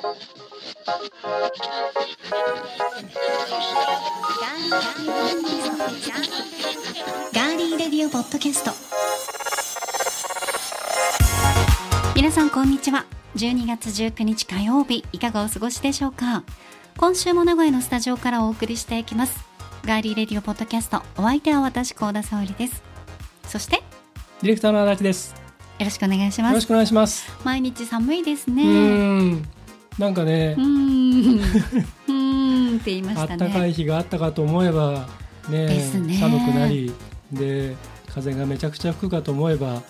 [0.00, 8.70] ガーリーレディオポッドキャスト
[12.16, 13.04] 皆さんこんにちは
[13.36, 16.44] 12月19日火曜日いかがお過ごしでしょうか
[16.96, 19.44] 今週も名古屋のスタジオからお送りしていきます
[19.84, 22.82] ガーリーレディオポッドキャストお相手は私高田沙織です
[23.44, 23.82] そして
[24.40, 25.34] ディレクターの足立です
[25.80, 25.84] よ。
[25.84, 27.30] ろしくお願いしますよろしくお願いします。
[27.44, 29.48] 毎日寒いですねーん、
[30.00, 35.06] なんかねうー、んうーんって言いまあしったたかいね日があったかと思えば
[35.50, 36.18] ねね。
[36.18, 36.90] 寒くなり
[37.30, 37.76] で
[38.08, 39.82] 風がめちゃくちゃ吹くかと思えば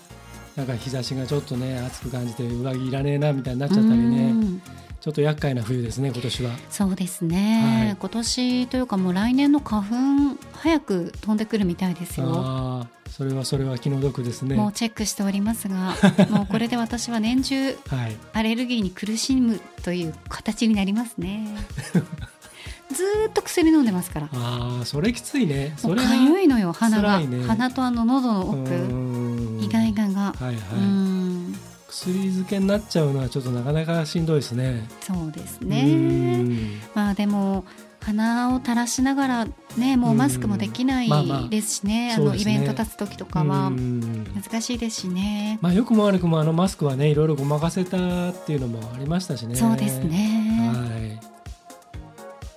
[0.56, 4.62] なんか日差しがちょっとね暑く感じて上着いらねえなみたいになっちゃったりうねん
[5.00, 6.50] ちょっと厄介な冬ですね今年は。
[6.68, 7.96] そうですね、はい。
[7.98, 12.26] 今年というかもう来年の花粉早く飛んでくるみたいですよ。
[12.28, 14.56] ああそれはそれは気の毒ですね。
[14.56, 15.94] もうチェックしておりますが
[16.28, 18.16] もうこれで私は年中はい。
[18.34, 21.48] アレルギーに苦しむという形になりますね。
[22.92, 24.28] ずーっと薬飲んでますから。
[24.34, 25.72] ああそれきついね。
[25.78, 27.46] そうれがゆいのよ鼻が、ね。
[27.46, 29.64] 鼻とあの喉のう奥ーん。
[29.64, 31.54] イガイガが、はいはい、うん
[31.90, 34.88] 薬漬けになっちゃうのはちょっとなかなかしんどいですね。
[35.00, 36.80] そうですうねん。
[36.94, 37.64] まあでも
[38.00, 39.46] 鼻を垂らしながら
[39.76, 42.54] ねもうマスクもできないまあまあですしね,、そうですね。
[42.54, 43.66] あのイベント立つ時とかは。
[43.66, 44.24] うん。
[44.34, 47.96] 難しいですしね、まあ良くも悪くもあのマスクはねいろいろごまかせた
[48.30, 49.56] っていうのもありましたしね。
[49.56, 50.72] そうですね。
[50.72, 51.20] はい。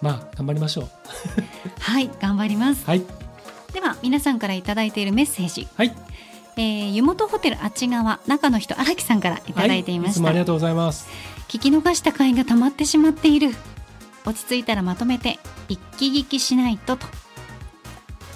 [0.01, 0.87] まあ頑張りましょう。
[1.81, 2.85] はい頑張ります。
[2.85, 3.01] はい。
[3.73, 5.95] では皆さんからいただいているメッセージ、はい
[6.57, 11.07] えー湯本ホテルあっち側中の人荒木さんからいただいていました、はい、つもありがとうございます。
[11.47, 13.49] 聞き逃した回が溜まってしまっている。
[14.25, 17.05] 落ち着いたらまとめて一気聞きしないとと。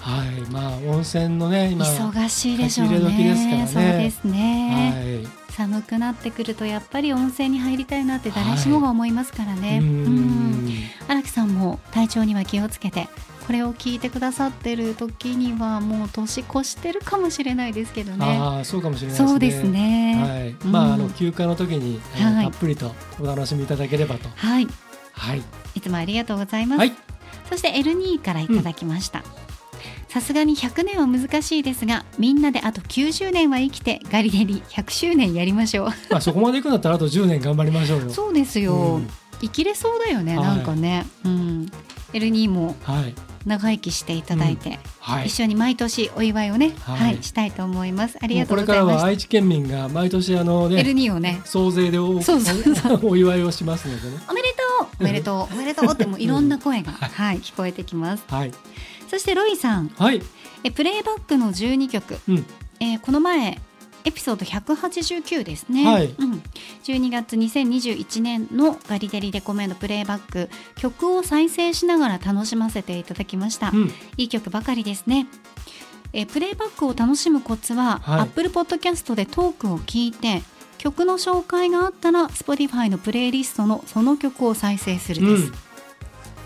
[0.02, 3.00] はいまあ温泉のね今忙しいでしょうね。
[3.00, 3.68] ね。
[3.68, 5.54] そうですね、はい。
[5.54, 10.68] 寒くなってくるとやっぱり温泉に入りたいなって誰しもが思いますからね、ううん。
[10.68, 10.74] ん。
[11.08, 13.10] 荒木さんも体調には気をつけて
[13.48, 18.26] これを聞いてくださってる時にはもう年越してるかもしれないですけどね。
[18.26, 19.30] ああそうかもしれないですね。
[19.30, 20.16] そうですね。
[20.22, 20.72] はい、うん。
[20.72, 22.52] まああの休暇の時に、あのはい。
[22.52, 24.28] たっぷりとお楽しみいただければと。
[24.36, 24.68] はい。
[25.14, 25.42] はい。
[25.76, 26.94] いつもありがとうございます、はい。
[27.50, 29.24] そしてエルニーからいただきました、
[30.10, 35.88] さすがに100年は難しいですがみんなであと90年は生きてガリレリ100周年やりましょう。
[36.10, 38.10] まあそこまで行くんだったらあと10年頑張りましょうよ。
[38.14, 39.10] そうですよ、うん。
[39.40, 40.46] 生きれそうだよね、はい。
[40.48, 41.06] なんかね。
[41.24, 41.72] うん
[42.14, 43.14] エルニーもはい。
[43.46, 45.28] 長生きしていただいて、はい。
[45.28, 48.18] 一緒に毎年お祝いをね、は、はいいしたいと思います。
[48.22, 50.76] ありもがとううこれからは愛知県民が毎年あのた。
[50.76, 54.18] エルねニーをね、総勢でおそうそうそ お祝いをしますのでね。
[54.30, 54.54] おめでと
[54.84, 58.26] う、おめでとう、 おめでとうってもういろんな声が、はい、聞こえてきます。
[58.28, 58.52] はい。
[59.10, 60.22] そしてロイさん、はい。
[60.66, 62.46] えプレイバックの12曲、うん。
[62.82, 63.60] えーこの前
[64.08, 66.16] エピソード189ですね、はい。
[66.18, 66.42] うん、
[66.86, 73.92] 12月2021年のガリデリレコメンドプレイバック曲を再生しながら楽しませていただきました、うん。
[74.16, 75.28] いい曲ばかりですね。
[76.14, 78.22] えープレイバックを楽しむコツは、はい。
[78.22, 80.42] Apple Podcast でトークを聞いて
[80.78, 85.52] 曲の紹介があったら Spotify のプレイリストのその曲を再生するです、うん。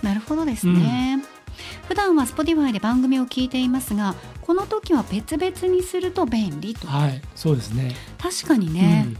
[0.01, 1.23] なるほどですね、
[1.87, 6.87] 普段は Spotify で番組を聞いていますがこの時は別々にすると便利と。
[6.87, 7.95] はいそうですね。
[8.17, 9.17] 確かにね、うん。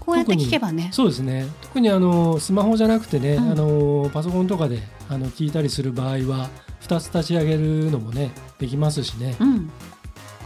[0.00, 0.90] こうやって聞けばね。
[0.92, 1.46] そうですね。
[1.62, 3.50] 特にあのスマホじゃなくてね、うん。
[3.52, 6.48] あのパソコンとかであの聞いたりする場合は
[6.82, 9.36] 2つ立ち上げるのもねできますしね。
[9.40, 9.70] うん。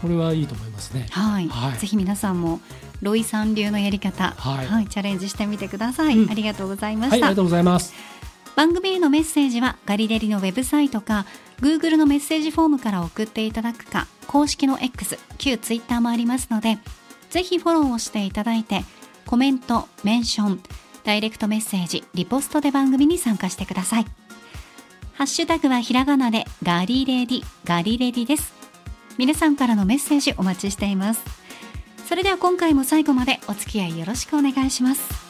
[0.01, 1.07] これはいいと思いますね。
[1.11, 1.79] はい、はい。
[1.79, 2.61] ぜひ皆さんも
[3.03, 6.31] ロイさん流のやり方、はいチャレンジしてみてください、うん。
[6.31, 7.95] ありがとうございました、はいありがとうございます
[8.57, 11.27] 番組へのメッセージはガリレリのウェブサイトか
[11.61, 16.79] Google のメッセージフォームから送っていただくか公式の X 旧 Twitter もありますので
[17.31, 18.83] ぜひフォローをしていただいて
[19.27, 20.61] コメントメンション
[21.05, 24.07] ダイレクトメッセージリポストで番組に参加してください。
[25.15, 28.55] ハッシュタグはひらがなでガリレディガリレディです。
[29.19, 31.23] 皆さんからのメッセージお待ちしています。
[32.07, 35.30] それでは今回も最後までお付き合いよろしくお願いします。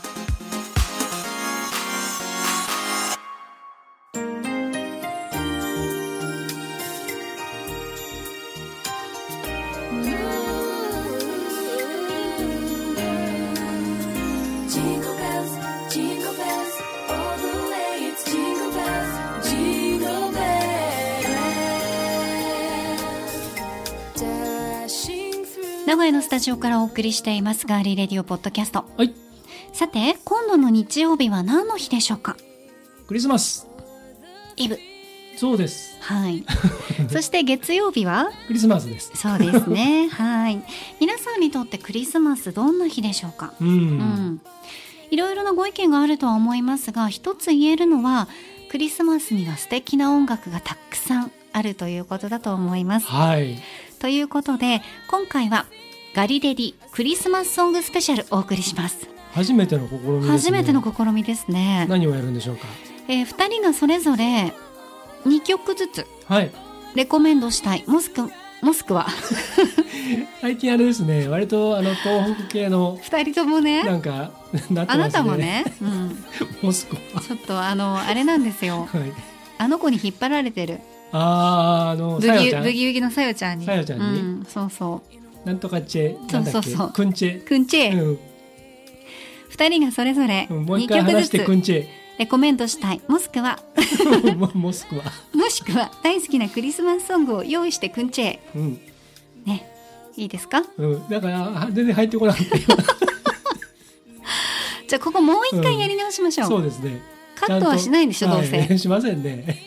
[26.40, 28.86] ジオからお送りしていますガーリーレディオポッドキャスト。
[28.96, 29.14] はい。
[29.74, 32.34] さて今度の日曜日は何の日でしょうか？
[33.06, 33.68] クリスマス。
[34.56, 34.78] イブ。
[35.36, 35.98] そうです。
[36.00, 36.44] はい。
[37.12, 38.30] そして月曜日は？
[38.46, 39.12] クリスマスです。
[39.14, 40.08] そうですね。
[40.08, 40.62] はい。
[40.98, 43.52] 皆さんにとってクリスマスどんな日でしょうか？
[43.60, 44.40] うん、うん。
[45.10, 48.28] いろいろなご意見があるとは思いますが一つ言えるのは
[48.70, 53.08] クリスマスには素敵な音楽がたくさんあるということだと思います。
[53.08, 53.60] はい。
[53.98, 55.66] ということで今回は
[56.20, 59.08] ガリレディクリスマスソングスペシャルお送りします。
[59.32, 60.28] 初めての試みですね。
[60.28, 61.86] 初めての試みですね。
[61.88, 62.66] 何をやるんでしょうか？
[63.08, 64.52] えー、2人がそれぞれ
[65.24, 66.50] 2曲ずつはい。
[66.94, 67.84] レコメンドしたい。
[67.86, 68.30] もしく
[68.60, 69.06] もしくは
[70.42, 71.26] 最近あれですね。
[71.26, 73.82] 割とあの東北系の2人ともね。
[73.82, 74.86] なんかなってますね。
[74.88, 76.24] あなたもね、 うん、
[76.60, 78.86] モスクワちょっとあのあれなんですよ。
[78.92, 79.10] はい。
[79.56, 80.80] あの子に引っ張られてる。
[81.12, 83.64] あーあのブギウギのさよちゃんに。
[83.64, 84.20] さよちゃんに？
[84.20, 85.02] うん、そうそ
[85.44, 86.92] なんとかチェそうそうそう。
[86.92, 88.18] クンチェうくんちえ、うん。
[89.50, 91.86] 2人がそれぞれうんもう2一回話して曲ずつ
[92.18, 93.00] レコメンドしたい。
[93.08, 93.58] もしくは。
[93.76, 98.40] ェモモスクワもしくは大好きなクリスマスソングを用意してくんちえ。
[98.54, 98.80] うん。
[99.46, 99.66] ね。
[100.16, 100.62] いいですか？
[100.76, 101.08] うん。
[101.08, 102.62] だからあ全然入ってこなかったよ
[104.86, 107.00] じゃあここもう一回やり直しましょう、そうですね。
[107.36, 108.76] カットはしないんでしょどうせ、はい。
[108.78, 109.62] しませんね。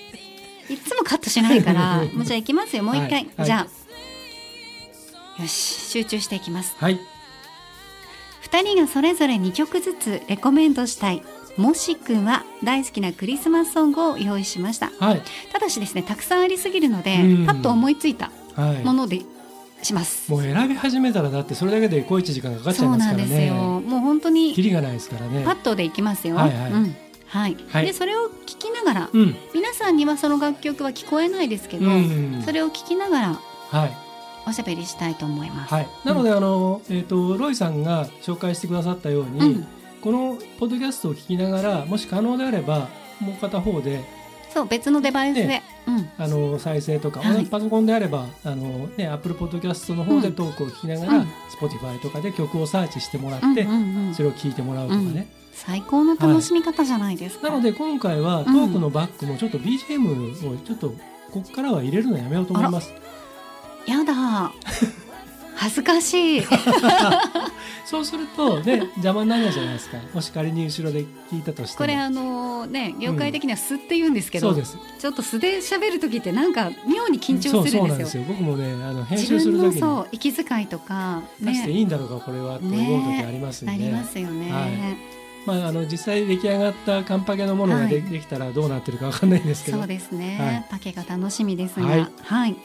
[0.70, 2.04] いつもカットしないから。
[2.14, 2.84] もうじゃあ行きますよ。
[2.84, 3.28] もう一回、はい。
[3.38, 3.46] はい。
[3.46, 3.68] じゃあ
[5.40, 6.76] よし集中していきます。
[6.78, 7.00] はい。
[8.44, 11.24] 2人がそれぞれ2曲ずつレコメンドしたい。
[11.58, 14.92] もしくは大好きなクリスマスソングを用意しました。
[15.00, 15.22] はい。
[15.52, 17.46] ただしですねたくさんありすぎるのでうん。
[17.46, 18.84] パッと思いついたはい。
[18.84, 19.22] もので
[19.82, 23.38] します、もう選び始めたらだってそれだけで小一時間かかっちゃいそうますからなんですよ。
[23.38, 25.44] ねもう本当にキリがないですからね。
[25.44, 26.36] パッとでいきますよ。
[26.36, 26.72] はいはい。
[26.72, 26.96] うん。
[27.28, 27.58] はい。
[27.70, 27.86] はい。
[27.88, 29.36] でそれを聞きながらうん。
[29.54, 32.42] 皆さんにはその楽曲は聞こえないですけど、うん。
[32.46, 33.40] それを聞きながら
[33.72, 34.03] はい
[34.48, 35.88] おしゃべりしたいと思います、はい。
[36.06, 39.68] なのであのえっとロイさんが紹介してくださったようにうん、
[40.02, 44.04] このポッドキャストを聞きながらもし可能であればもう片方で
[44.54, 46.10] そう別のデバイスで、ねうん。
[46.18, 47.46] あの再生とか、はい。
[47.48, 51.28] パソコンであればあの、ね、Apple Podcast の方でトークを聞きながら、うん。
[51.60, 54.14] Spotify とかで曲をサーチしてもらって、うんうんうん。
[54.14, 60.90] それを聞いてもらうとかね、最高の楽しみ方じゃないですか、なので今回はトークのバックもちょっと BGM をちょっと
[61.32, 62.94] ここからは入れるのやめようと思います
[63.88, 64.52] やだ。
[65.56, 66.44] 恥ずかしい。
[67.86, 69.98] そうするとね邪魔にならないじゃないですか。
[70.14, 71.78] もし仮に後ろで聞いたとしても。
[71.78, 74.78] これあのね業界的には素って言うんですけど、そうです。
[75.00, 77.72] ちょっと素で喋る時ってなんか妙に緊張するんでよ。
[77.72, 78.24] そうなんですすよ。
[78.28, 79.82] 僕もねあの編自集する分の時に。
[79.82, 85.14] そう息遣いとか出していねいんだろうかこれはと思う時ありますんで、ありますよね、はい。
[85.46, 89.80] まあ、あの実際出来上がったカンパケのものがで,、きたらどうなってるかわかんないんですけど。
[89.80, 90.66] そうですね、はい。
[90.70, 91.86] パケが楽しみですが。
[91.86, 92.56] ははいい、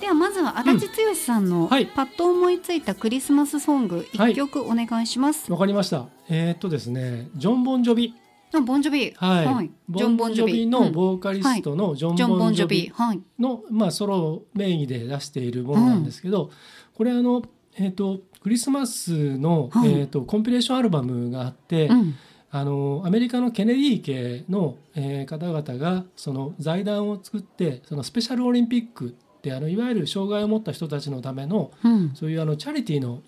[0.00, 1.86] ではまずは足立剛さんのはい。
[1.86, 4.32] パッと思いついたクリスマスソングはい。
[4.32, 6.06] 一曲お願いします、わかりました。
[6.28, 8.14] えーっとですねジョン・ボンジョビ。
[8.54, 9.12] あボンジョビ。
[9.16, 12.82] はい、ジョン・ボンジョビのボーカリストのジョン・ボンジョビ。
[12.82, 12.92] ビ。
[12.94, 13.20] はい。
[13.38, 16.50] の、まあ、ソロ名義で出しているものなんですけど、
[16.94, 17.42] これあの、
[17.76, 19.90] えー、とクリスマスの、はい。
[19.90, 22.14] えー、とコンピレーションアルバムがあって、うん。
[22.50, 29.16] あのアメリカのケネディ家の、えー方々がその財団を作ってそのスペシャルオリンピック
[29.46, 33.22] ってあのいわゆる障害を持った人たちのためのうんそういうあのチャリティーの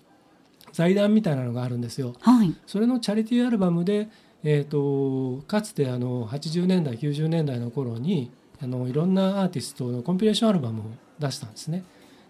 [0.73, 2.15] 財団みたいなのがあるんですよ。
[2.19, 4.09] はいそれのチャリティーアルバムで、
[4.43, 8.31] えー、とかつてあの80年代90年代の頃に
[8.61, 10.83] あのいろんなアーティストのコンピレーションアルバムを
[11.19, 11.85] 出したんですね。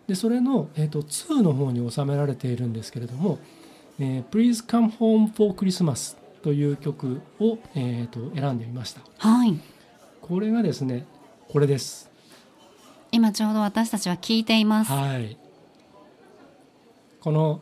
[0.08, 3.40] でそれの、えー、と2の方に収められているんですけれども
[4.00, 9.02] 「えー Please Come Home for Christmas」という曲を、えー、と選んでみました。
[9.18, 9.60] はい
[10.22, 11.08] これがですね
[11.48, 12.09] これです。
[13.12, 15.38] 今ちょうど私たちは聞いていますはい。
[17.20, 17.60] この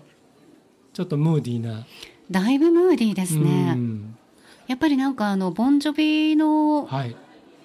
[0.93, 1.85] ちょっとムーディーな
[2.29, 4.15] だいぶムーディーですうねん
[4.67, 7.15] やっぱりなんかあのボンジョビのはい。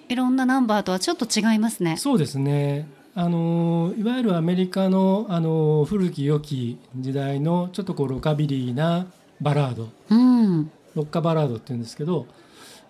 [0.09, 2.87] いろんなナンバーとはちょっと違いますねそうですね。
[3.15, 9.05] あのいわゆるアメリカのあの古き良き時代のちょっとこうロカビリーな
[9.39, 12.27] バラード、うんロッカバラードって言うんですけど、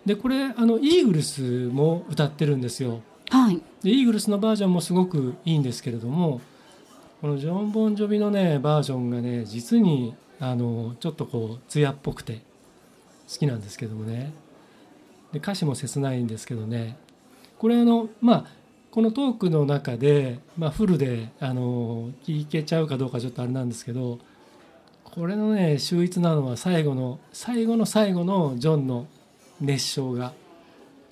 [0.05, 3.01] でこれあのイーグルスも歌ってるんですよ。
[3.33, 6.39] はいでイーグルスのバージョンもすごくいいんですけれども、
[7.19, 12.43] このジョンボンジョビのねバージョンがね実にあのちょっとこう艶っぽくて
[13.27, 14.31] 好きなんですけどもね。
[15.31, 16.95] で歌詞も切ないんですけどね。
[17.57, 18.45] これあのまあ
[18.91, 24.19] このトークの中で、まあ、フルであの聞けちゃうかどうかちょっとあれなんですけど
[25.05, 29.07] これのね秀逸なのは最後の最後の最後のジョンの
[29.59, 30.33] 熱唱が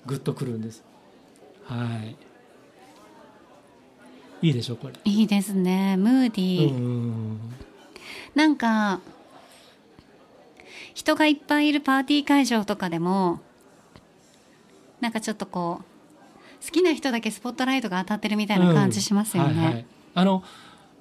[0.06, 0.84] グッとくるんです
[1.64, 2.00] は
[4.42, 4.46] い。
[4.46, 4.94] いいでしょこれ。
[5.04, 5.96] いいですね。
[5.96, 7.40] ムーディー、うん
[8.34, 9.00] なんか
[10.94, 13.40] 人がいっぱいいるパーティー会場とかでも
[15.00, 19.50] なんかちょっとこう好きな人だけスポットライトが当たってるみたいな感じしますよね。
[19.50, 19.58] うん。
[19.58, 19.86] はいはい。
[20.14, 20.42] あの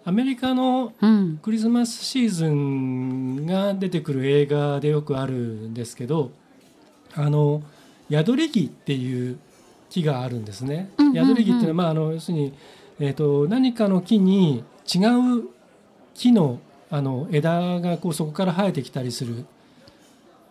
[0.03, 6.31] アメリカのうん、クリスマスシーズンが出てくる映画でよくあるんですけど
[7.13, 7.61] あの
[8.09, 9.37] 宿り木っていう
[9.91, 10.89] 木があるんですね。
[10.97, 12.53] うんうんうん宿り木っていうのは、まあ、あの要するに、
[12.99, 14.99] えー、と何かの木に違
[15.39, 15.49] う
[16.13, 19.45] 木のあの枝がこうそこから生えてきたりする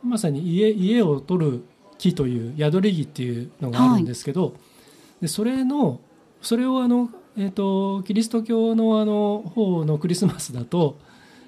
[0.02, 1.64] まさに家家を取る
[1.98, 4.54] 木という宿り木っていうのがあるんですけど、
[5.20, 6.00] でそれの
[6.40, 10.98] それをあの、えー、とキリスト教のあの方のクリスマスだと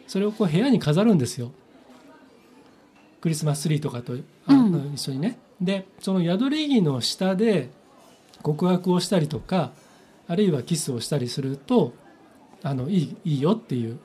[0.07, 1.53] それをこう部屋に飾るんですよ
[3.23, 4.15] クリスマスツリーとかと
[4.47, 5.39] あうん一緒にね。
[5.61, 7.71] でその宿り木の下で
[8.43, 9.73] 告白をしたりとか
[10.29, 11.93] あるいはキスをしたりすると
[12.63, 13.99] あのいいいいよっていう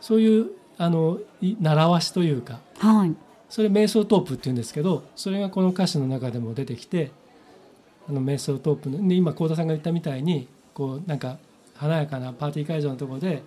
[0.00, 3.14] そういうあのい習わしというかはい。
[3.48, 7.12] それ瞑想トープっていうんですけどそれがこの歌詞の中でも出てきて
[8.08, 11.38] あの瞑想トープので今幸田さんが言ったみたいにこうなんか
[11.74, 13.42] 華やかなパーティー会場のところで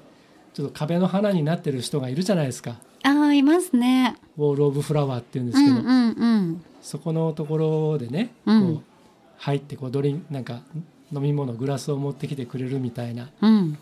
[0.53, 2.77] ちょっと壁の花になってる人がいるじゃないですか。
[3.03, 4.15] ああいますね。
[4.38, 6.63] ウォール・オブ・フラワーっていうんでうすけど、んうんうん。
[6.82, 8.75] そこのところでね、うん。
[8.75, 8.84] こう
[9.38, 10.62] 入ってこうドリンなんか
[11.12, 13.77] 飲み物グラスを持ってきてくれるみたいなうん。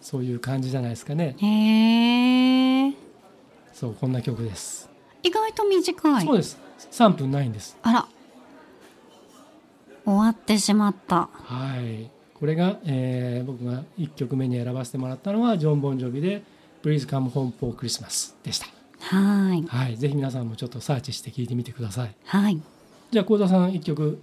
[0.00, 1.34] そういう感じじゃないですかね。
[1.38, 2.92] へえ
[3.72, 4.90] そうこんな曲です、
[5.22, 6.26] 意外と短い。
[6.26, 6.58] そうです。
[6.92, 7.76] 3分ないんです。
[7.82, 8.06] あら。
[10.04, 11.30] 終わってしまった。
[11.32, 12.10] はい。
[12.34, 16.42] これが、えー僕が1曲目に選ばせてもらったのはジョン・ボンジョビで
[16.84, 18.66] 「Please Come Home for Christmas」でした。
[19.00, 19.62] はい。
[19.66, 19.96] はい。
[19.96, 22.14] ぜひ皆さんもちょっとサーチして聴いてみてください。
[22.26, 22.60] はい。
[23.10, 24.20] じゃあ幸田さん1曲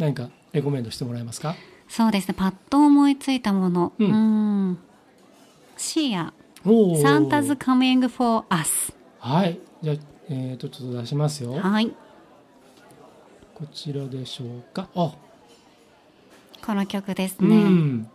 [0.00, 1.54] 何かレコメンドしてもらえますか？
[1.88, 2.34] そうですね。
[2.36, 3.92] パッと思いついたもの。
[3.98, 4.70] ううん。
[4.72, 4.78] ん
[5.76, 6.32] シー
[7.02, 9.58] サンタズ coming for us はい。
[9.82, 9.96] じゃあ、
[10.28, 11.52] えー、とちょっと出しますよ。
[11.54, 11.90] はい。
[13.54, 14.88] こちらでしょうか？
[14.94, 15.14] あ、
[16.64, 18.10] この曲ですうね、ん。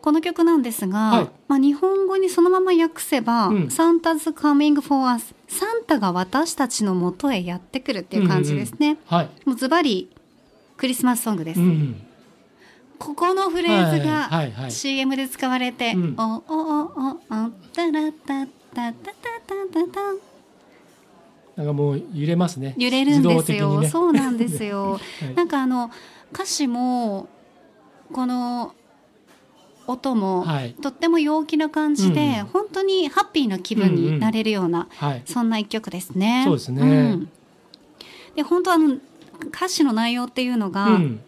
[0.00, 1.28] この曲なんですが、はい。
[1.48, 10.10] まあ、日本語にそのまま訳せばうん「サンタズ coming for us」サンタが私たちの元へやってくるっていう感じですね、はい、もうズバリ
[10.84, 11.96] クリスマスソングです、うん、
[12.98, 14.70] ここのフレーズはいがはいはい。
[14.70, 16.14] CM で使われて「うん。
[16.18, 17.20] おおおおお
[17.72, 20.00] タラタタタタタタタ
[21.56, 25.90] なんかもう揺れますね揺れるんですよ、ねそうなんですよはいなんかあの
[26.34, 27.30] 歌詞も
[28.12, 28.74] この
[29.86, 36.42] 音もはいとっても陽気な感じで、うん本当にハッピーな気分になれるような、はいそんな一曲ですね。
[36.44, 37.30] そうですねん
[38.36, 38.98] で本当あの
[39.48, 41.20] 歌詞の内容っていうのが、うん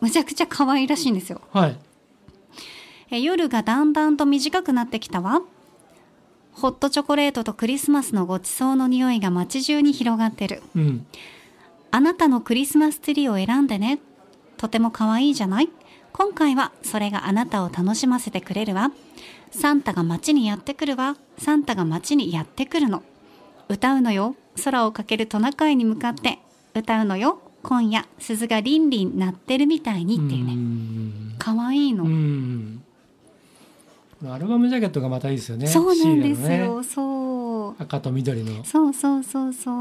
[0.00, 1.42] むちゃくちゃ可愛らしいんですよ。
[1.52, 1.78] はい
[3.10, 5.42] え夜がだんだんと短くなってきたわ。
[6.52, 10.62] ホットチョコレートとクリスマスのごちそうの匂いが街中に広がってる。
[10.74, 11.06] うん
[11.90, 13.98] あなたのクリスマスツリーを選んでね。
[14.56, 15.68] とても可愛いじゃない？
[16.14, 18.92] 今回はそれがあなたを楽しませてくれるわ。
[19.50, 21.16] サンタが街にやってくるわ。
[21.36, 23.02] サンタが街にやってくるの。
[23.68, 24.34] 歌うのよ。
[24.64, 26.38] 空をかけるトナカイに向かって。
[26.74, 27.42] 歌うのよ。
[27.62, 30.56] 今夜、鈴がリンリン鳴ってるみたいにっていうね。
[30.56, 32.04] ね可愛いの。
[32.04, 32.82] うん
[34.28, 36.78] アルバムジャケットがまたいいですよねそうなんですよ。
[36.78, 37.82] ねそう。
[37.82, 39.74] 赤と緑のそうそうそうそう。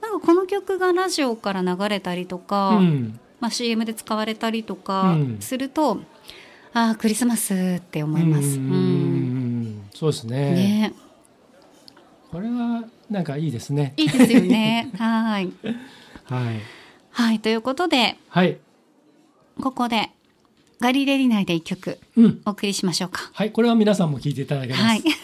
[0.00, 6.00] なんかこの曲がラジオから流れたりとか、うんまあ、CM で使われたりとかうんすると、
[6.72, 8.58] ああクリスマスって思います。
[8.58, 10.94] ううんんそうですねね、
[12.32, 12.84] これは
[13.14, 14.90] なんかいいですねいいですよね。
[14.98, 15.50] はい。
[16.24, 16.60] はい
[17.10, 18.58] はい、ということで、はい
[19.60, 20.10] ここで、
[20.80, 23.30] ガリレディ内で一曲うんお送りしましょうか。
[23.32, 25.02] はいこれは皆さんも聞いていただけますはい。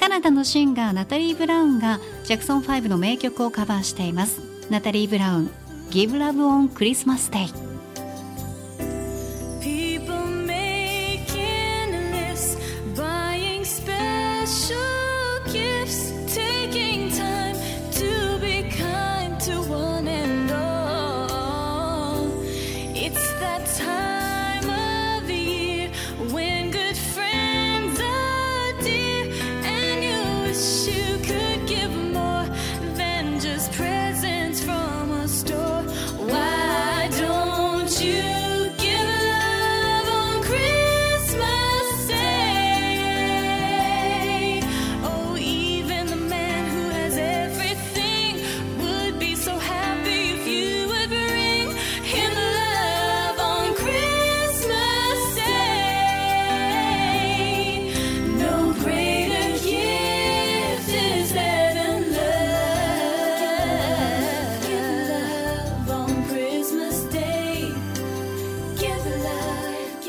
[0.00, 4.40] カナダのシンガーナタリー・ブラウンがジャクソン5の名曲をカバーしています。
[4.70, 5.50] ナタリー・ブラウン、
[5.90, 7.67] Give Love on Christmas Day。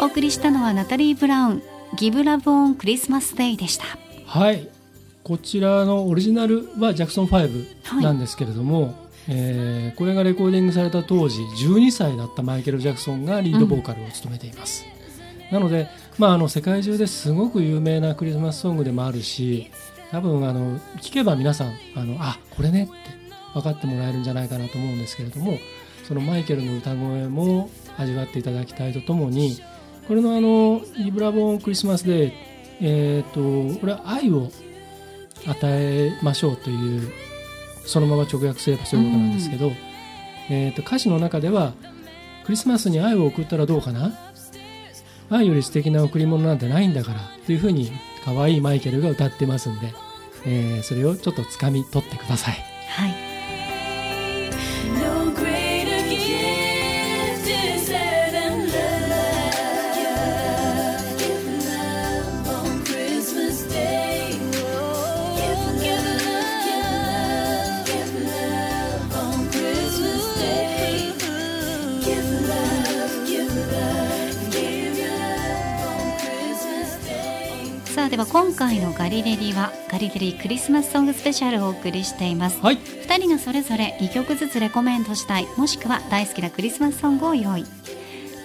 [0.10, 1.64] 送りしたのはナタリー・ブラウン
[1.96, 3.86] 「ギブ・ラブ・オン・クリスマス・デイ」でした。
[4.26, 4.68] はい。
[5.24, 8.96] こちらのオリジナルはジャクソン5なんですけれども、
[9.28, 14.84] えーこれがレコーディングされた当時12歳だったマイケル・ジャクソンがリードボーカルを務めています、
[15.52, 15.88] なので、
[16.18, 19.70] まあ、あの世界中ですごく有名なクリスマスソングでもあるし
[20.10, 22.94] 多分あの聞けば皆さんあのあこれねって
[23.54, 25.60] 分かってもらえるんじゃないかなと思うんですけれども
[26.08, 29.60] そのマイケルの歌声も味わっていただきたいとともに
[30.10, 32.32] これのあの「イブラボンクリスマスデイ」
[32.82, 34.52] えー、とこれは愛を
[35.46, 37.12] 与えましょうという
[37.86, 39.72] そのまま直訳すればそういうことなんですけど、
[40.50, 41.74] えー、と歌詞の中では
[42.46, 44.12] クリスマスに愛を送ったらどうかな？
[45.30, 47.92] 愛より素敵な贈り物なんてないんだからというふうに
[48.26, 49.94] 可愛いマイケルが歌ってますんで、
[50.46, 52.56] えーそれをちょっとつかみ取ってください。
[52.90, 53.16] はい、
[78.20, 82.60] は今回のガリレディはガリレディクリスマスソングスペシャルをお送りしています。
[82.60, 87.64] はい、2人がそれぞれ2曲ずつレコメントしたいもしくは大好きなクリスマスソングを用意。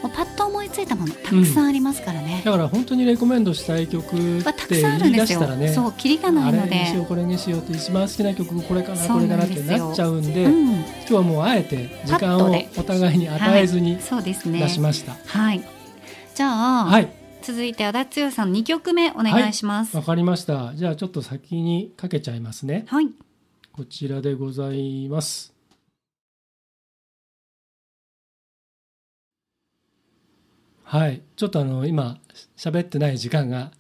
[0.01, 10.75] もうパッと思いついたものたくさんありますからね、だから本当にレコメンドしたい曲まあ、ったてくさんある言い出したらねそうキリがないのあれにしようでこれにしようって一番好きな曲これかなこれかなってなっちゃうんで、うん。
[10.75, 14.61] 今日はもうあえて時間をお互いに与えずにはい、そうですね。
[14.61, 15.17] 出しました。
[15.27, 15.65] はい。
[16.35, 17.09] じゃあ、はい、
[17.45, 19.95] 続いて足立剛さん2曲目お願いします。
[19.95, 20.75] わかりました。
[20.75, 22.87] じゃあちょっと先にかけちゃいますね。
[22.89, 23.09] はい、
[23.71, 25.53] こちらでございます。
[30.85, 32.17] はい、ちょっとあの今
[32.57, 33.73] 喋ってない時間が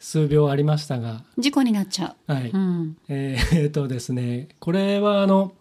[0.00, 5.52] 数秒ありましたが、事故になっちゃはい、う、うん、えーえーとですね、これはあの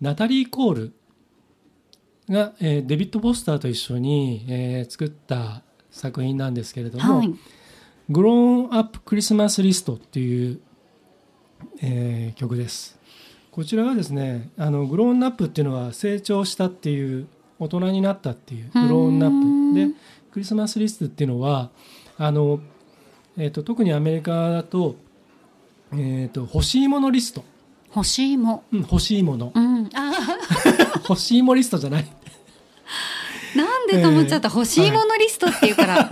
[0.00, 0.92] ナタリー・コール
[2.30, 5.62] が、えーデビッド・ボスターと一緒に、えー作った
[5.94, 7.34] 作品なんですけれども、はい。
[8.10, 8.34] グロー
[8.68, 10.60] ンアップクリスマスリストっていう、
[11.80, 12.98] えー曲です。
[13.52, 17.28] こちらはですね、あのグローンアップっていうのは成長したっていう
[17.60, 19.94] 大人になったっていうグローンアップで
[20.32, 21.70] クリスマスリストっていうのは
[22.18, 22.58] あの、
[23.38, 24.96] えー、と特にアメリカだと,、
[25.92, 27.44] えー、と欲しいものリスト、
[27.94, 28.64] 欲しいも。
[28.72, 29.52] うん、欲しいもの。
[29.54, 29.88] うん。
[29.94, 30.12] あ
[31.08, 36.10] 欲しいもリストじゃないーなんでと思っちゃった、欲しいものリストっていうから、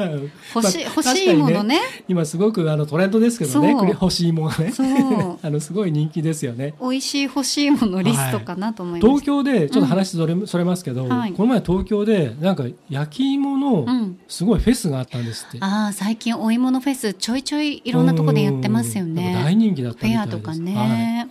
[0.54, 1.80] 欲し欲しいものね。
[2.08, 4.72] 今すごくあのトレンドですけどね欲しいものがね
[5.42, 6.74] あのすごい人気ですよね。
[6.80, 11.32] 美味しい欲しいものリストかなと思いま東す、京でちょっと話それ,、それますけど、はい。
[11.32, 19.14] この前東京でなんか焼き芋のうんすごいフェスがあったんですって、ああ最近お芋のフェスちょいちょいいろんなとこでやってますようん。
[19.14, 20.36] なんか大ね人気だっフたみたいです。
[20.36, 20.60] ェアとかはい。
[20.60, 21.28] ね、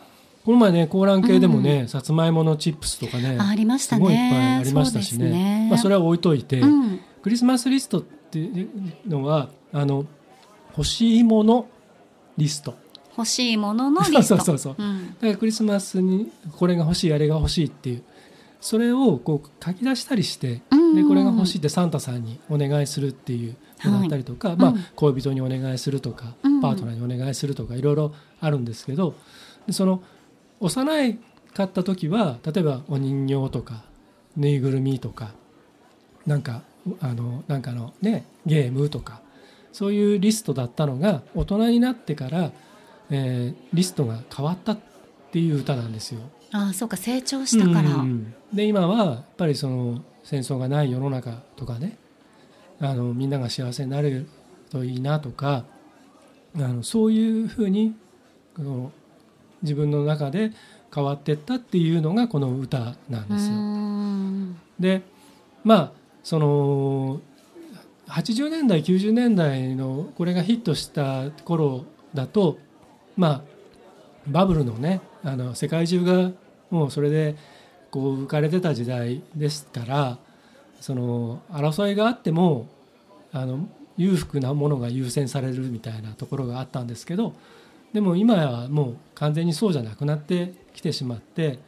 [0.52, 4.02] この前ね高蘭系でもね、さつまいものチップスとかねあありましたね。
[4.02, 5.30] すごいいっぱいありましたしね。
[5.30, 5.68] ね。
[5.70, 7.00] まあ、それは置いといて、うん。
[7.24, 8.70] クリスマスリストっていう
[9.08, 10.06] のはあの
[10.76, 11.68] 欲しいもの
[12.36, 12.76] リスト。
[13.18, 14.24] 欲しいもののリスト。
[14.36, 14.76] そうそうそうそう。
[14.78, 15.08] うん。
[15.08, 18.04] だからクリスマスにこれが欲しいあれが欲しいっていう。
[18.60, 26.62] それをこう書き出したりしてうんでこれが欲しいってサンタさんにお願いするっていうのだったりとか、まあいうん、恋人にお願いするとか、うん。
[26.62, 29.16] パートナーにお願いするとかいろいろあるんですけど
[29.68, 30.04] でその
[30.62, 31.20] 幼い
[31.54, 33.84] かった時は例えばお人形とか
[34.38, 35.32] ぬいぐるみとか
[36.26, 36.62] なんか
[37.00, 39.22] あのなんかのねゲームとか
[39.74, 42.52] そういうリストだったのが大人になってから、
[43.10, 44.80] えーリストが変わったっ
[45.32, 46.20] ていう歌なんですよ。
[46.52, 51.98] ああそうか成長したから、うんで今はやっぱりその戦争がない世の中とかね
[52.82, 54.28] あのみんなが幸せになれる
[54.70, 55.64] といいなとか
[56.56, 57.96] あのそういうふうに
[58.56, 58.92] この
[59.62, 60.52] 自分の中で
[60.94, 64.62] 変わっていったっていうのがこの歌なんうですよ。
[64.80, 65.02] で
[65.64, 65.92] まあ
[66.24, 67.22] その
[68.08, 72.58] 80年代90年代のこれがヒットした頃だと
[73.16, 73.42] まあ
[74.28, 76.32] バブルのねあの世界中が
[76.70, 77.36] もうそれで
[77.90, 80.18] こう浮かれてた時代ですから
[80.80, 82.68] その争いがあっても
[83.32, 87.34] あの裕福なものが優先されるみたいなところがあったんですけど
[87.94, 91.60] でも今はもう完全にそうじゃなくなってきてしまって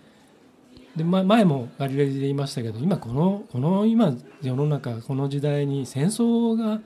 [0.96, 6.80] で、ま、前もガリレディで言いましたけど今このこの今世の中この時代に戦争が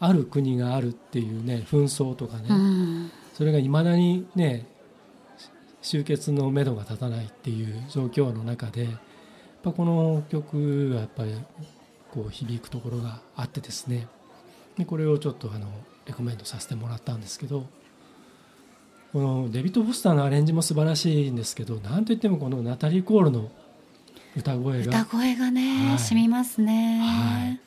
[0.00, 3.10] ある国があるっていうね紛争とかね、うん。
[3.34, 4.66] それがいまだにね
[5.82, 8.92] 終結のめどが立たないっていう状況の中でやっ
[9.62, 11.34] ぱこの曲はやっぱり
[12.10, 14.08] こう響くところがあってですね。
[14.76, 15.68] でこれをちょっとあの
[16.06, 17.66] レコメンドさせてもらったんですけど
[19.12, 23.50] このデビッド・フォスターのアレンジも素晴らしいんですけどなんといってもこのナタリー・コールの
[24.36, 25.02] 歌声が。
[25.02, 25.98] 歌声がね、はい。
[25.98, 27.60] 染みますね、はい。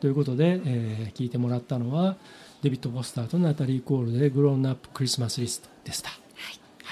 [0.00, 2.16] ということで、えー聞いてもらったのは
[2.62, 6.10] デビッド・フォスターとナタリー・コールで「グローンアップ・クリスマス・リスト」でした。
[6.10, 6.16] は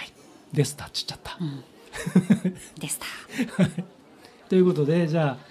[0.04, 0.12] い、
[0.52, 0.86] でした。
[0.86, 1.38] っちっちゃった。
[1.40, 1.64] うん。
[2.80, 3.06] でした。
[4.48, 5.46] ということでじゃあ、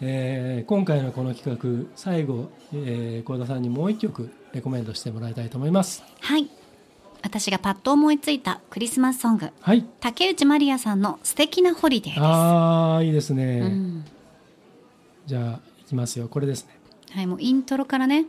[0.00, 6.04] えー今回のこの企画最後えー幸、田さんにもう一曲レコメンドしてもらいたいと思います。
[6.20, 6.48] はい
[7.22, 9.50] 私がパッと思いついたクリスマスソング。
[9.60, 12.22] はい、竹内まりやさんの「素敵なホリデー」です。
[12.22, 14.04] ああいいですね、うん
[15.26, 16.26] じゃあいきますよ。
[16.28, 16.76] これですね。
[17.12, 18.24] はい、もうイントロからね。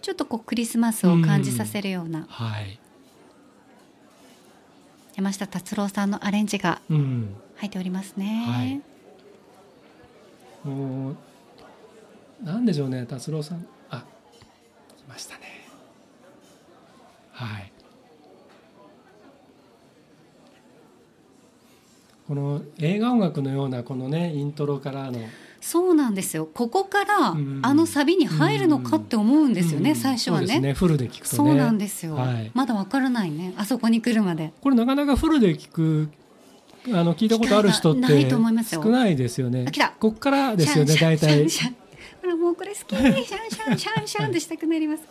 [0.00, 2.24] ちょっとこうクリスマスを感じさせるような。
[2.28, 2.78] はい、
[5.16, 8.80] 山下達郎さんのアレンジがうん、入っておりますね、はい。
[10.66, 11.16] もう
[12.42, 13.66] なんでしょうね達郎さん。
[13.90, 14.04] あ
[14.96, 15.49] 来ましたね
[17.40, 17.72] はい。
[22.28, 25.18] この映画音楽のようなこのねイントロからの。
[25.60, 26.46] そうなんですよ。
[26.46, 27.60] ここからうん。
[27.62, 29.96] あのサビに入るのかって思うんですよね、うん。
[29.96, 30.60] 最初はね。
[30.60, 30.74] ね。
[30.74, 31.50] フルで聞くとね。
[31.50, 32.50] そうなんですよ、はい。
[32.54, 33.54] まだわからないね。
[33.56, 34.52] あそこに来るまで。
[34.60, 36.10] これなかなかフルで聞く
[36.86, 38.82] あの聞いたことある人って機会がないと思いますよ。
[38.82, 39.66] 少ないですよね。
[39.98, 41.76] こっからですよね大体シャンシャンシャン。
[42.22, 42.96] ほらもうこれ好き。
[42.96, 45.02] シャンシャンシャンシャンってしたくなります。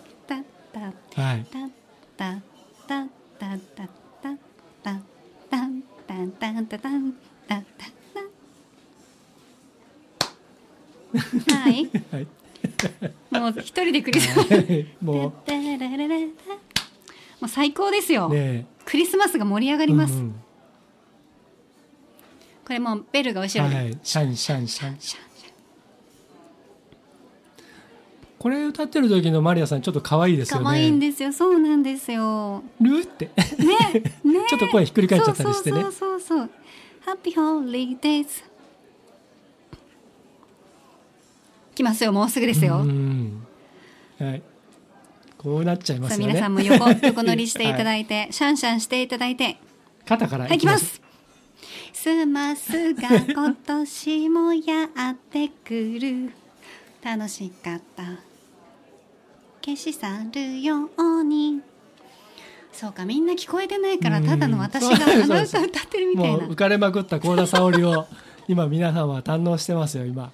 [1.15, 1.78] はい
[2.19, 2.35] タ
[2.85, 3.07] タ
[3.39, 3.87] タタ
[4.21, 4.35] タ
[4.83, 4.99] タタ
[5.49, 7.13] タンタンタンタタン
[7.47, 7.91] タッタッ
[11.45, 12.27] タはいはい
[13.31, 14.49] もう一人でクリスマス
[15.01, 18.29] もタッタララララもう最高ですよ、
[18.83, 20.21] クリスマスが盛り上がります、
[22.65, 25.28] これもうベルが後ろで、シャンシャンシャンシャン
[28.39, 30.63] これ歌ってる時のマリアさんちょっと可愛いですよね。
[30.63, 31.33] 可愛いんですよ。
[31.33, 32.63] そうなんですよ。
[32.79, 33.25] ルーって。
[33.25, 33.33] ね
[34.23, 34.47] ね。
[34.47, 35.81] ちょっと声ひっくり返っちゃったりしてね。
[35.81, 36.49] そうそうそうそう。
[37.01, 38.43] ハッピーホーリーデイズ
[41.75, 42.13] 来ますよ。
[42.13, 43.45] もうすぐですよ、うん。
[44.19, 44.41] はい。
[45.37, 46.33] こうなっちゃいますよね。
[46.33, 49.57] 皆さんも横 横乗りしていただいて、シャンシャンしていただいて。
[50.05, 51.01] 肩からはい、行きます。
[51.91, 56.31] スマスが今年もやってくる。
[57.01, 58.28] 楽しかった。
[59.63, 61.61] 消し去るように。
[62.71, 66.55] そうか、みんな聞こえてないから、うんただの私が歌歌ってるみたいな浮。
[66.55, 68.07] かれまくった幸田沙織を
[68.47, 70.31] 今皆さんは堪能してますよ今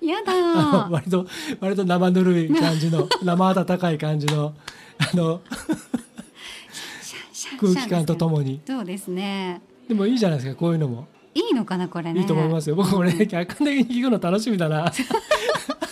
[0.00, 0.90] やだあのー。
[0.92, 1.26] 割と
[1.60, 4.54] 割と生ぬるい感じの 生温かい感じの
[4.98, 5.40] あの
[7.60, 9.60] 空気感とともにそうですね。
[9.88, 12.20] でもいいじゃないですかこういうのもいいのかな、これね。
[12.20, 14.92] いいと思いますよ僕これ客観的に聞くの楽しみだな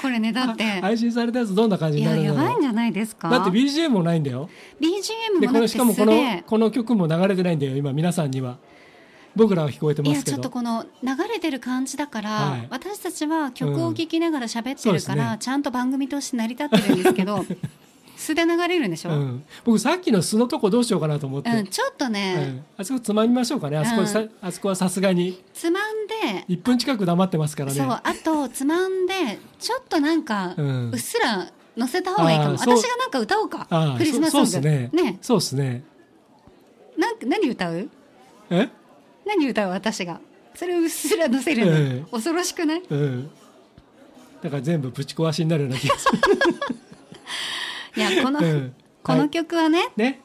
[0.00, 0.64] これね、だって。
[0.80, 3.28] 配信されたやつどんな感じになるんだろうやばいんじゃないですか？
[3.28, 4.48] だって BGM もないんだよ
[4.80, 6.12] BGM もなくしかもこの。
[6.46, 8.58] この曲も流れてないんだよ今皆さんには
[9.36, 17.44] 僕らは聞こえていやちょっとこの流れてる感じだから、はい私たちは曲を聴きながら喋ってるから、ねちゃんと番組として成り立ってるんですけど
[18.18, 19.20] 素で流れるんでしょ、ううん。
[19.20, 22.64] ん、僕さっきの素のとこどうしようかなと思って、ちょっとね、うん。
[22.76, 23.78] あそこつまみましょうかね。
[23.78, 25.42] あそこさ、うあそこはさすがに。
[25.54, 27.78] つまんで、1分近く黙ってますからね。
[27.78, 32.58] そうあとつまんでちょっとなんか、ううんっすら乗せた方がいいかも。
[32.58, 33.66] 私がなんか歌おうか。
[33.96, 34.46] クリスマスソング。
[34.48, 35.18] そそうですね。
[35.22, 35.84] そうですね。
[36.96, 37.88] なんか何歌う？
[38.50, 38.68] え？
[39.24, 39.70] 何歌う？
[39.70, 40.20] 私が。
[40.54, 42.82] それをうっすら乗せるの、ええ恐ろしくない？
[42.90, 43.30] うん。
[44.42, 46.06] だから全部ぶち壊しになるような気がす
[47.96, 50.20] いやこの、る、うん、このはい曲はね、ね。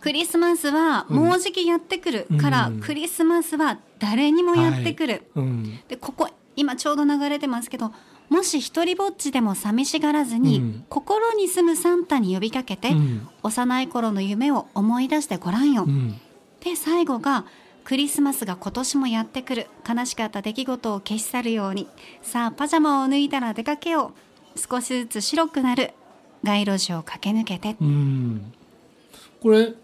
[0.00, 2.80] クリスマスはもうじきやってくるから、うん。
[2.80, 5.80] クリスマスは誰にもやってくる、うん。
[5.88, 7.92] でここ今ちょうど流れてますけど
[8.28, 10.84] もし一人ぼっちでも寂しがらずに、うん。
[10.88, 13.28] 心に住むサンタに呼びかけて、うん。
[13.42, 16.20] 幼い頃の夢を思い出してごらんよ、うん。
[16.60, 17.46] で最後が
[17.84, 19.66] クリスマスが今年もやってくる。
[19.88, 21.88] 悲しかった出来事を消し去るように。
[22.22, 24.58] さあパジャマを脱いだら出かけよう。
[24.58, 25.94] 少しずつ白くなる
[26.42, 27.76] 街路樹を駆け抜けて。
[27.80, 28.52] うん。
[29.40, 29.74] これ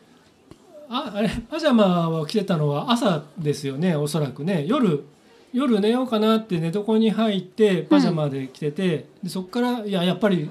[0.89, 4.65] ああれパジャマを着てたのは朝ですよねおそらくね。
[4.67, 5.05] 夜
[5.53, 10.51] 夜寝ようかなって寝床に入ってパジャマで着てて、でそこからいややっぱり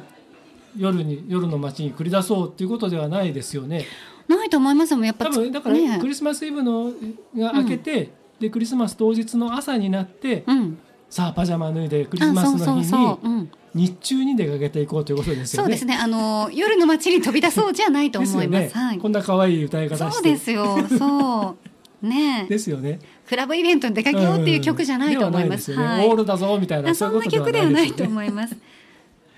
[0.77, 3.85] 夜に夜の街に繰り出そうっていうことではないですよね。
[4.27, 6.91] ないと思いますもんやっぱ多分だから、ねクリスマスイブの
[7.35, 10.77] が明けて、でクリスマス当日の朝になって、うん。
[11.09, 15.63] さあパジャマ脱いでクリスあマスの日にうん、日中に出かけていこうということですよね。
[15.63, 15.95] そうですね。
[15.95, 18.63] あの夜の街に飛び出そうじゃないと思います。
[18.63, 18.97] ですよね、はい。
[18.97, 20.11] こんな可愛い歌い方して。
[20.11, 20.87] そうですよ。
[20.97, 21.55] そ
[22.03, 22.07] う。
[22.07, 22.45] ね。
[22.45, 22.99] え ですよね。
[23.27, 25.71] クラブイベントに出かけようっていう曲じゃないと思います。
[25.71, 25.97] ではない。
[25.97, 26.01] ですよね。
[26.01, 28.55] はいオールだぞみたいなそんな曲ではないと思います。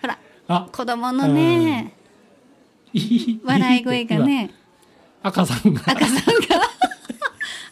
[0.01, 0.17] ほら。
[0.47, 0.67] あ。
[0.71, 1.93] 子供のね
[3.43, 4.51] 笑い声がね。
[5.21, 5.81] 赤さんが。
[5.85, 6.21] 赤さんが。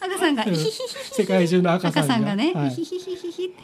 [0.00, 0.44] 赤さんが。
[0.44, 2.14] 世界中の赤さんが。
[2.14, 2.70] 赤さんがね、はい。
[2.70, 3.54] ヒヒヒヒヒ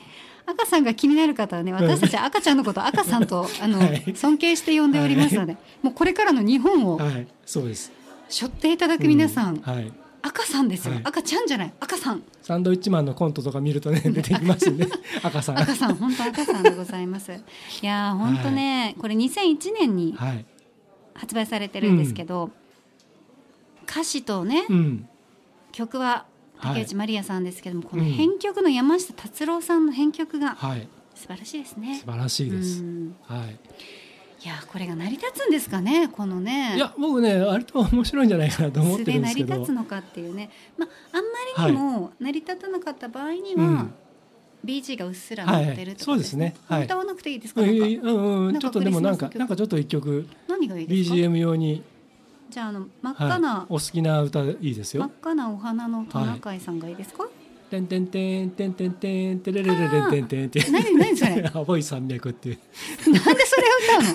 [0.46, 4.14] 赤さんが気になる方はね私たち赤ちゃんのことを赤さんと あの、はい。
[4.14, 7.26] 尊敬して呼んでおりますので、もうこれからの日本をはい。
[7.46, 7.92] そうです。
[8.28, 9.92] 背負っていただく皆さん、うはい。
[10.22, 11.02] 赤さんですよ、はい。
[11.04, 11.72] 赤ちゃんじゃない。
[11.80, 12.22] 赤さん。
[12.42, 14.86] サンドイッチマンのコントとか見るとね出てきますね。
[15.22, 15.58] 赤さん。
[15.58, 17.32] 赤さん本当赤さんでございます。
[17.32, 17.36] い
[17.86, 20.44] やー本当ね、これ2001年にはい。
[21.14, 22.50] 発売されてるんですけど、
[23.88, 25.08] 歌詞とね、うん。
[25.72, 26.33] 曲ははい
[26.68, 28.10] 竹内まりやさんですけども、このうん。
[28.10, 30.86] 編曲の山下達郎さんの編曲がはい。
[31.14, 31.96] 素晴らしいですね。
[32.04, 32.82] 素晴らしいです。
[32.82, 33.16] うん。
[33.22, 33.58] はい。
[34.44, 36.74] いやーこれが成り立つんですかねこのね。
[36.76, 39.54] いや僕ね割と面白いんじゃないかなと思ってるんですけど。
[39.54, 41.24] り立つのかっていうね、まあ、あん
[41.64, 43.94] まりにも成り立たなかった場合には、うん。
[44.64, 46.54] BG がうっすら乗ってるとかですね。
[46.66, 46.84] はい。
[46.84, 47.68] 歌わなくていいですか,、うん
[48.48, 48.58] うん。
[48.58, 51.82] ちょっとでもなんかなんかちょっと一曲何がいいですか？BGM 用に
[52.54, 53.26] じゃああの真っはい。
[53.30, 57.26] 赤な、お好きな歌いいです真っよ赤なお花のトナカイさんがいいですか、
[57.68, 61.50] てんてんてんてんてんてんてれれれれんてんてんてん何何それ？
[61.52, 62.58] 青い山脈っていう。
[63.06, 63.66] なんでそれ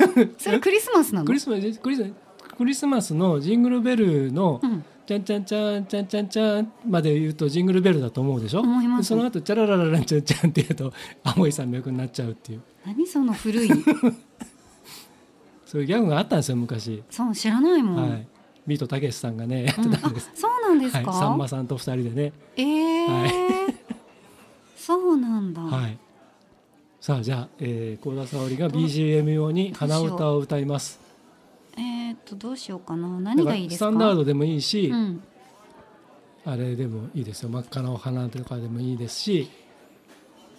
[0.05, 0.31] 歌うの？
[0.37, 1.25] それクリスマスなの？
[1.25, 2.13] クリスマスクリス
[2.57, 4.85] クリスマスのジングルベルのうん。
[5.05, 8.61] ちゃんちゃんちゃんちゃんちゃんちゃんまで言うとジングルベルだと思うでしょ？
[8.61, 9.01] 思います。
[9.01, 10.93] でその後チャラララランチャンチャンって言うと
[11.25, 12.61] 青い山脈になっちゃうっていう。
[12.85, 13.69] 何その古い
[15.69, 18.27] そういうギャグがあったんですよ昔、そう知らないもん、はい。
[18.65, 22.33] ビートたけしさんがねやってたんです、そうなんですはい、か、さんまさんと二人でね。
[22.55, 23.21] えー。
[23.21, 23.31] はい。
[24.75, 25.99] そうなんだ、はい。
[26.99, 30.99] さあじゃあえー幸、田沙織が BGM 用に鼻歌を歌います。
[31.77, 33.07] えー、っとどうしようかな。
[33.07, 33.85] だ何がいいですか？
[33.85, 35.21] スタンダードでもいいし、うん、
[36.45, 37.49] あれでもいいですよ。
[37.49, 39.49] 真っ赤なお花とかでもいいですし。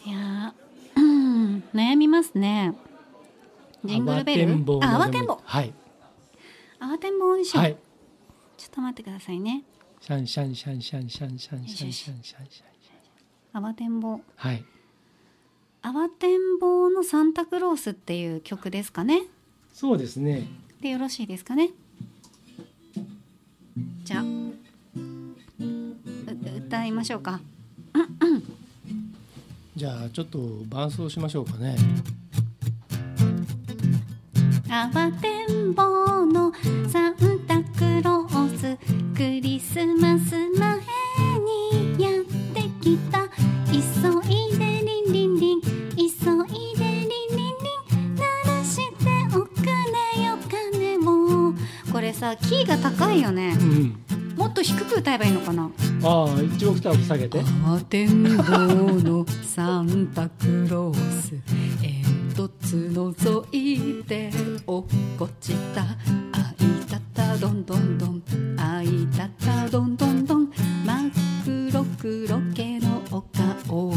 [0.06, 1.64] いやーうん。
[1.74, 2.74] 悩みますね
[3.84, 4.52] ジングルベル？
[4.52, 4.54] あ
[4.98, 5.72] 慌てんぼはい。
[6.80, 7.76] 慌てんぼオーディション、はい。
[8.56, 9.64] ちょっと待ってくださいね。
[10.00, 12.46] シャンシャンシャンシャンシャンシャンシャンシャンシャン。
[12.50, 14.64] シャン慌てんぼはい。
[15.82, 19.22] 慌てんぼのサンタクロースっていう曲ですかね。
[19.72, 20.46] そうですね。
[20.80, 21.70] でよろしいですかね。
[24.04, 24.26] じゃあう
[26.58, 27.40] 歌いましょうか。
[29.76, 30.38] じゃあちょっと
[30.68, 31.76] 伴奏しましょうかね
[34.70, 36.52] 慌てんぼうの
[36.88, 37.16] サン
[37.48, 38.78] タクロース
[39.16, 40.78] クリスマス前
[41.40, 42.22] にやっ
[42.54, 43.28] てきた
[43.66, 43.76] 急
[44.30, 46.06] いでリンリンリン急い
[46.78, 47.50] でリンリンリ
[47.96, 48.82] ン鳴らして
[49.36, 49.72] おくれ
[50.24, 51.52] よ鐘を
[51.92, 53.56] これさキーが高いよね。
[53.60, 53.96] うん
[54.36, 55.70] もっと低く歌えばいいのかな？
[56.02, 57.38] ああ一オクターブ下げて。
[57.42, 61.34] 慌てんぼうのサンタクロース
[62.76, 64.30] 覗いて
[64.66, 65.82] 落っこちた。
[65.82, 65.86] あ
[66.58, 68.22] いたたどんどんどん。
[68.58, 70.50] あいたたどんどんどん。
[70.84, 71.10] 真っ
[71.44, 73.92] 黒黒毛のお顔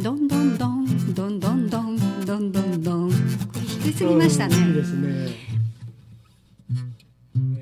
[0.00, 3.10] どんどんどんどんどんどんどんどんどん。
[3.10, 3.14] こ
[3.54, 5.28] れ低すぎましたうんいいねですね。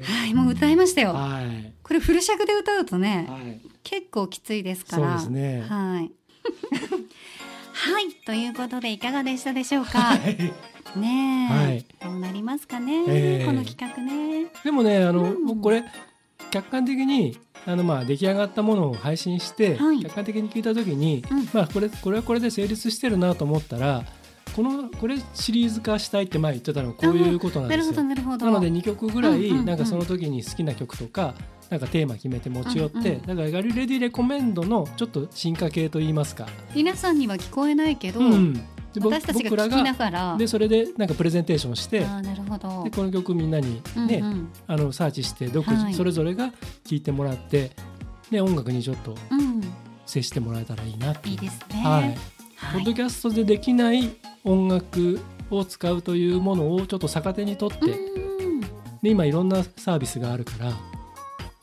[0.02, 1.14] はいもう歌いましたよ。
[1.14, 1.74] はい。
[1.82, 3.60] これフル尺で歌うとねはい。
[3.82, 5.18] 結構きついですから。
[5.18, 5.62] そうですね。
[5.68, 6.12] はい
[7.84, 10.14] はいということでいかがでしたでしょうか？
[10.96, 11.84] ねえ、はい。
[12.02, 13.44] どうなりますかね、ええ。
[13.44, 14.46] この企画ね。
[14.64, 15.44] でもねあの、うん。
[15.44, 15.84] 僕これ
[16.50, 20.00] 客観的にあのまあ出来上がったものを配信して、はい。
[20.02, 21.48] 客観的に聞いた時に、うん。
[21.52, 24.04] まあこれこれはこれで成立してるなと思ったら
[24.54, 27.92] このこれシリーズ化したいって前言ってたのはこういうことなんですよ。
[27.94, 31.34] どなので2曲ぐらい、うんうんうんなんかその時に好きな曲とか
[31.70, 38.62] なんかテーマ決めて持ち寄って、うんうんだからガリレディレコメンドのちょっと進化系といいますか、皆さんには聞こえないけど、うん。
[39.00, 40.36] 私たちが聞きながら。
[40.36, 42.84] でそれでなんかプレゼンテーションしてああなるほど。
[42.84, 44.48] でこの曲みんなにね、うんうん。
[44.66, 45.94] あのサーチして独自、はい。
[45.94, 46.50] それぞれが
[46.84, 47.72] 聴いてもらって、
[48.30, 49.62] ね、音楽にちょっとうん。
[50.06, 51.82] 接してもらえたらいいなっていいですね。
[51.82, 52.33] はい
[52.72, 52.82] ポはい。
[52.82, 54.10] ッドキャストでできない
[54.44, 58.60] 音楽を使うというものをちょっと逆手にとって、うん。
[58.60, 60.74] で今いろんなサービスがあるからっ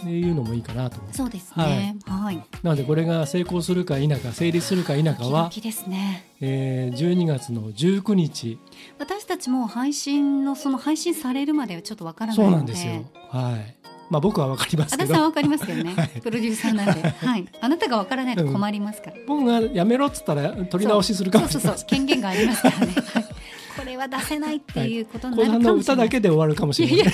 [0.04, 1.96] ていうのもいいかなとそうですね。
[2.06, 6.26] はい、なのでこれが成功するか否か成立するか否かは、キですね。
[6.42, 8.58] えー、12月の19日。
[8.98, 13.06] 私たちも配信のその配信されるまではちょっとわからないそうのでなんですよ。
[13.30, 13.76] はい
[14.12, 15.14] まあ僕はわかりますけど。
[15.14, 16.10] わかりますけどね、はい。
[16.22, 21.64] プロデューサーなんで、はい、あなたがわからないと困りますから、僕がやめろっつったら取り直しするかもしれない。
[21.64, 21.72] そう。
[21.72, 27.14] そうそう権限がありますからね、はい、これは出せないっていうことになるかもしれない、歌だけで終わるかもしれない。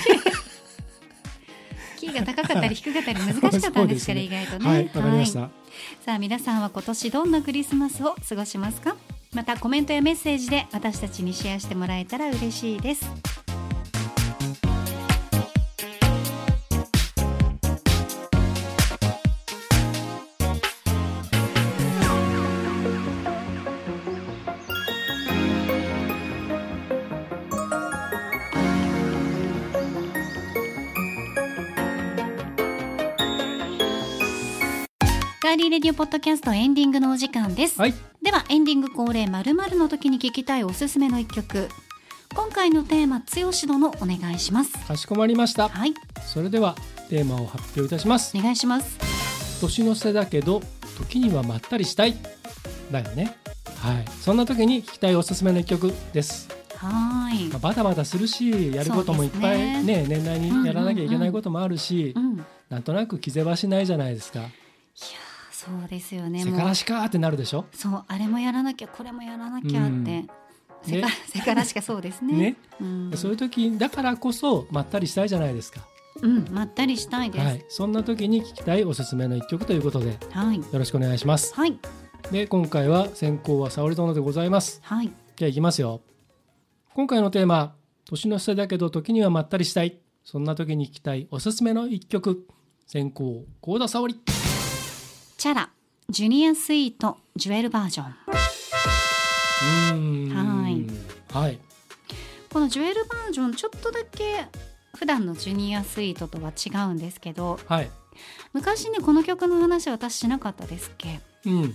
[1.98, 4.68] キーが高かったり低かったり難しかったんですから意外とね。
[4.68, 4.84] はい。
[4.84, 5.50] わかりました、はい。
[6.04, 8.96] さあ皆さんは今年どんなクリスマスを過ごしますか？
[9.34, 13.10] またコメントやメッセージで私たちにシェアしてもらえたら嬉しいです
[35.48, 37.94] ガーリーレディオポッドキャストエンディングのお時間です、はい。
[38.22, 41.70] ではエンディング恒例まるの時に聞きたいおすすめの一曲。
[42.34, 44.76] 今回のテーマ剛殿お願いします。
[44.86, 45.70] かしこまりました。
[45.70, 45.94] はい。
[46.20, 46.76] それでは
[47.08, 48.36] テーマを発表いたします。
[48.36, 48.98] お願いします。
[49.62, 50.60] 年の瀬だけど
[50.98, 52.14] 時にはまったりしたい。
[52.92, 53.38] だよね。
[53.78, 54.04] はい。
[54.20, 57.48] そんな時に聴きたいおすすめの一曲です、はーい。
[57.48, 60.06] まあバタバタするしやることもいっぱいそうですね。
[60.08, 62.34] 年内にやらなきゃいけないこともあるし、うん。
[62.34, 64.40] いやなんとなく気ぜわしないじゃないですか
[65.58, 66.44] そうですよね。
[66.44, 67.64] せからしかーってなるでしょ？
[67.72, 70.28] そうあれもやらなきゃこれもやらなきゃって、うん。
[70.84, 72.32] せか せからしかそうですね。
[72.34, 72.56] ね。
[72.80, 75.80] うん、そういう時だからこそまったりしたいじゃないですか。
[76.22, 77.44] うん、まったりしたいです。
[77.44, 77.64] はい。
[77.68, 80.60] そんな時に聴きたいおすすめの一曲ということでよはい。
[80.72, 81.52] ろしくお願いします。
[81.54, 81.76] はい。
[82.30, 84.80] で今回は先行は沙織殿でございます。
[84.84, 85.10] はい。
[85.36, 86.02] じゃあいきますよ。
[86.94, 89.98] 今回のテーマ年の瀬だけど時にはまったりしたい。
[90.24, 92.46] そんな時に聴きたいおすすめの一曲。
[92.86, 94.14] 先行幸田沙織
[95.38, 95.70] チャラ
[96.10, 98.06] ジュニアスイートジュエルバージョン。
[100.34, 100.84] はい。
[101.32, 101.60] はい。
[102.52, 104.46] このジュエルバージョンちょっとだけ
[104.96, 107.90] 普段のジュニアスイートとは違うんですけどはい。
[108.52, 111.20] 昔ねこの曲の話私しなかったですっけ？
[111.46, 111.72] うん。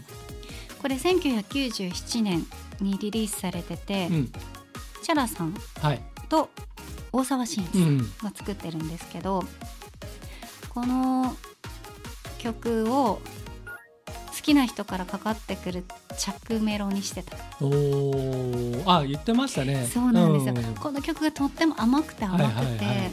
[0.82, 2.46] これ1997年
[2.82, 4.32] にリリースされてて、うん。
[5.02, 6.02] チャラさんはい。
[6.28, 6.50] と
[7.14, 7.98] 大沢慎一さうん。
[8.00, 9.42] んが作ってるんですけど、
[10.68, 11.34] この
[12.40, 13.43] 曲を好
[14.44, 15.84] きな人からかかってくる
[16.18, 17.38] 着メロにしてた。
[17.60, 18.84] おー。
[18.86, 19.88] あ言ってましたね。
[19.92, 20.76] そうなんですよ、うん。
[20.76, 23.12] この曲がとっても甘くて甘くて、はいはいはい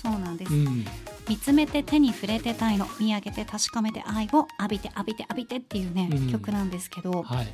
[0.00, 0.84] そうなんです、うん。
[1.28, 6.30] 見つめて手に触れてたいの見上げて確かめて愛を浴びて浴びて浴びてっていうね、うん。
[6.30, 7.48] 曲なんですけどはい。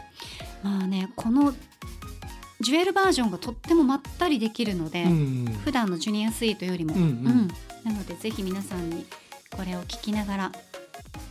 [0.62, 1.54] まあねこの
[2.60, 5.58] ジュエルバージョンがとってもまったりできるので、うん。
[5.64, 7.48] 普段のジュニアスイートよりも、うんうん。
[7.82, 9.06] なのでぜひ皆さんに
[9.50, 10.52] これを聞きながら。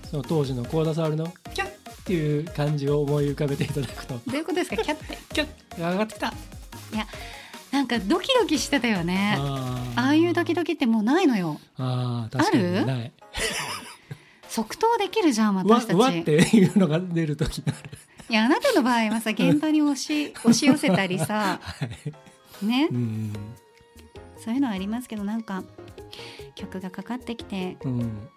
[0.10, 1.32] その当時の幸田沙織の？
[1.54, 1.72] キャッ
[2.04, 4.16] っていう感じを思い浮かべていただくと。
[4.16, 4.78] どういうことですか？
[4.78, 5.18] キャって。
[5.34, 6.34] キャッ上がってきた。
[7.72, 9.36] なんかドキドキしてたよね。
[9.40, 10.00] あー。
[10.00, 11.60] ああいうドキドキってもうないのよ。
[11.78, 13.12] あー確かあるにない。
[14.50, 15.96] 即答できるじゃん私たち。
[15.96, 17.90] うわっていうのが出る時がある。
[18.30, 21.60] いやあなたの場合はさ現場に押し 押し寄せたりさ。
[21.62, 21.86] は
[22.62, 22.66] い。
[22.66, 22.90] ね。
[22.92, 23.34] うん。
[24.44, 25.64] そういうのはありますけどなんか
[26.56, 27.78] 曲がかかってきて。
[27.86, 28.28] うん。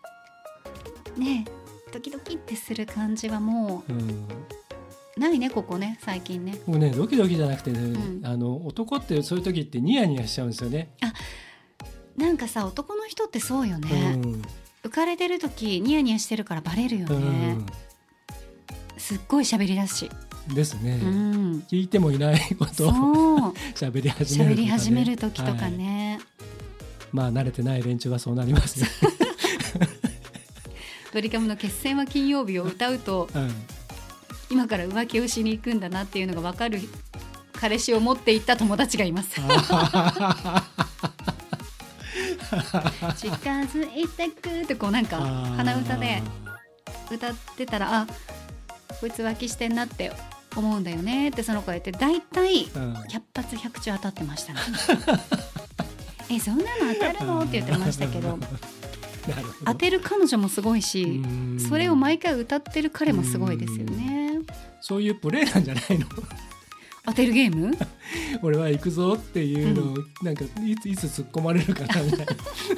[1.18, 1.44] ね
[1.96, 4.28] ドキドキってする感じはもうん。
[5.16, 6.58] うないねここね最近ね。
[6.66, 8.26] もうねドキドキじゃなくてね、うん。
[8.26, 10.90] あの男ってそういう時ってニヤニヤしちゃうんですよね。
[12.18, 14.42] なんかさ男の人ってそうよね、うん。
[14.84, 17.66] 浮かれてる時ニヤニヤしてるからバレるようね、ん。
[18.98, 20.10] すっごい喋り出すし、
[20.54, 22.92] ですね、うん、聞いてもいないことを
[23.74, 25.72] 喋り始めるね、喋り始める時とかはい。
[25.72, 26.20] ね、
[27.12, 28.86] まあ慣れてない連中はそうなりますよ、
[31.16, 33.50] ドリカムの決戦は金曜日を歌うとうん、
[34.50, 36.78] 今から浮気をしに行くんだなっていうのが分かる
[37.54, 39.40] 彼氏を持っていった友達がいます。
[39.40, 39.46] 近
[43.62, 45.16] づいてくってこうなんか
[45.56, 46.22] 鼻歌で
[47.10, 48.06] 歌ってたらあ
[49.00, 50.12] こいつ浮気してんなって
[50.54, 52.92] 思うんだよねってその子が言って大体うん。
[52.92, 54.60] 100発100中当たってましたね。
[56.30, 57.40] えそんなの当たるの？
[57.40, 58.38] って言ってましたけど
[59.64, 61.60] 当てる彼女もすごいしうん。
[61.60, 64.40] それを毎回歌ってる彼もすごいですよね。
[64.80, 66.06] そういうプレーなんじゃないの？
[67.04, 67.76] 当てるゲーム？
[68.42, 72.26] 俺は行くぞっていうのを、なんかいついつ突っ込まれるかなみたいな、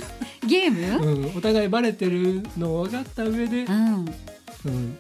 [0.47, 1.07] ゲーム？
[1.07, 3.95] うん、お互いバレてるのを分かった上で、うん、
[4.67, 4.99] うん、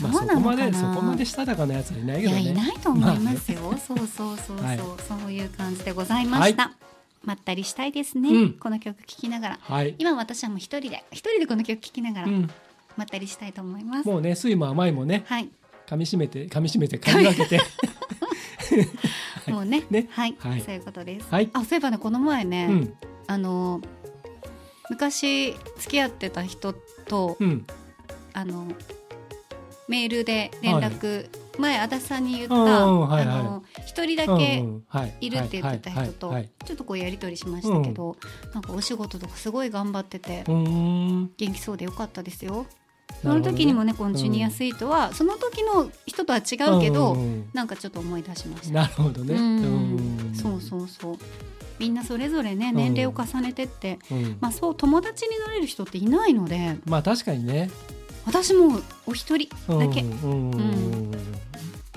[0.00, 2.50] そまあそこまでそこまでしたたかなやつはいないいやけどね。
[2.50, 4.78] いないと思いますよ、 そうそうそうそう、はい。
[5.08, 6.72] そういう感じでございました、
[7.22, 8.52] まったりしたいですね、うん。
[8.54, 9.58] この曲聴きながら。
[9.60, 12.50] はい、今私はもう一人で一人でこの曲聴きながらうん、
[12.96, 15.48] まったりしたいと思います、もうね酸いも甘いもねはい。
[15.86, 17.60] 噛みしめて噛みしめて噛み分けて。
[19.50, 19.84] もうね。
[19.90, 20.06] ね。
[20.10, 20.60] はい、はい。
[20.60, 21.50] そういうことです、はい。
[21.52, 22.94] あそういえばねこの前ね、うん。
[23.26, 23.80] あの
[24.88, 27.66] 昔付き合ってた人と、うん。
[28.32, 28.68] あの
[29.88, 31.28] メールで連絡、
[31.60, 34.64] 前足立さんに言った、一人だうんけ
[35.20, 36.34] いいるって言ってた人と
[36.64, 38.16] ちょっとこうやり取りしましたけど、
[38.52, 42.66] なんかお仕事とかすごい頑張ってて元気そうでよかったですよ。
[43.22, 48.74] その時にもねこのジュニアスイートは、その時の人とは違うけど、んんなんかちょっと思い出しました。
[48.74, 49.34] なるほどね。
[49.34, 49.62] うん。
[50.28, 50.34] うん。
[50.34, 51.16] そうそうそう。
[51.78, 52.76] みんなそれぞれねん。
[52.76, 54.36] 年齢を重ねてって、うん。
[54.40, 56.78] まあそう友達になれる人っていないので。
[56.86, 57.70] まあ確かにね
[58.30, 60.04] 私もお一人だけ、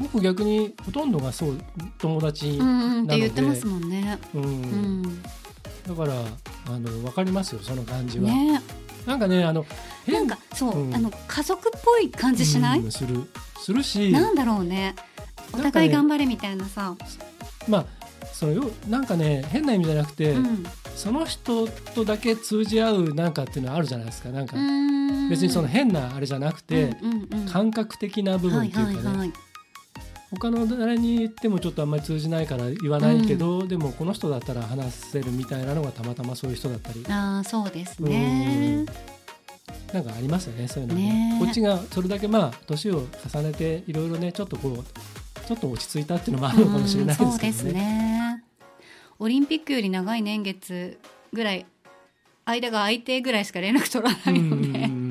[0.01, 1.57] 僕逆にほとんどがそう
[1.99, 3.03] 友達うんうん。
[3.03, 4.19] って言ってなのでますもんね。
[4.33, 6.13] うんうん、だから
[6.65, 8.63] あの分かりますよその感じは、ね。
[9.05, 9.63] なんかねあの
[10.07, 10.95] なんかそう、うん。
[10.95, 13.29] あの家族っぽい感じしない、うんする
[13.59, 14.11] するし。
[14.11, 14.95] なんだろうね。
[15.53, 16.95] お互い頑張れみたいなさ。
[17.67, 17.85] まあ
[18.31, 20.65] そのよなんかね変な意味じゃなくて、うん。
[20.95, 24.29] その人とだけ通じ合うなんかっていうのはあるじゃないですか。
[24.29, 24.55] なんか、
[25.29, 27.45] 別にその変なあれじゃなくて、うんうんうん。
[27.47, 29.33] 感覚的な部分っていうかね、
[30.31, 38.85] 他の誰に言ってもちょっとあんまり通じないから言わないけど、でもこの人だったら話せるみたいなのがたまたまそういう人だったりああそうですね。
[39.93, 41.35] なんかありますよねそういうのね。
[41.35, 41.39] ね。
[41.39, 48.12] こっちがそれだけまあ年を重ねていろいろねちょっとこうちょっと落ち着いたっていうのもあるのかもしれないですけどね。
[49.19, 50.99] オリンピックより長い年月
[51.31, 51.65] ぐらい
[52.45, 55.03] 間が空いてぐらいしか連絡取らないので、うんう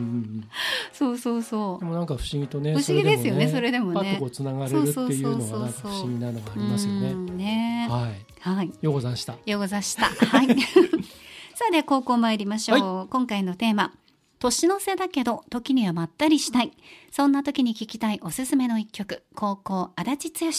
[0.93, 5.53] そうそうそでもなんか不思議とね不思議ですよねそれでもねパッとこうつながれるっていうのそうそうそうそう。
[5.55, 7.11] はなんか不思議なのがあうりますよね。
[7.11, 7.89] うんね。
[7.91, 8.25] はい。
[8.41, 8.73] はい。
[8.81, 9.37] ようござんした。
[9.47, 10.07] ようござした。
[10.07, 10.47] はい。
[11.55, 13.93] さあでは高校参りましょう、今回のテーマ。
[14.39, 16.73] 年の瀬だけど時にはまったりしたい。
[17.11, 19.23] そんな時に聞きたいおすすめの一曲。
[19.35, 20.51] 高校足立剛。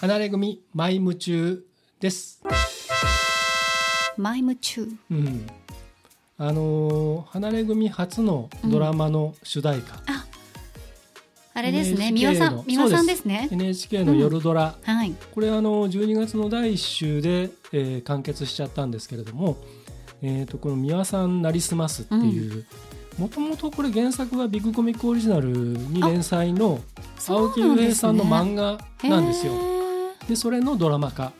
[0.00, 1.64] 離れ組マイ夢中
[2.00, 2.42] です。
[4.18, 5.46] マイム中うん。
[6.38, 9.94] あのー離れ組初のドラマの主題歌、
[11.54, 12.12] あれですね。
[12.12, 13.48] 美輪さのん美輪さんですね。
[13.50, 15.14] NHK の夜ドラ、はい。
[15.34, 19.56] これあの12月の第1週で、えー完結しちゃったんですけれども、
[20.20, 22.66] えー、とこの「三輪さんなりすます」っていう
[23.18, 26.80] もともとこれ原作はビッグコミックオリジナルに連載の
[27.26, 28.78] 青木雄平さんの漫画
[29.08, 29.52] なんですよ。
[30.28, 31.32] でそれのドラマ化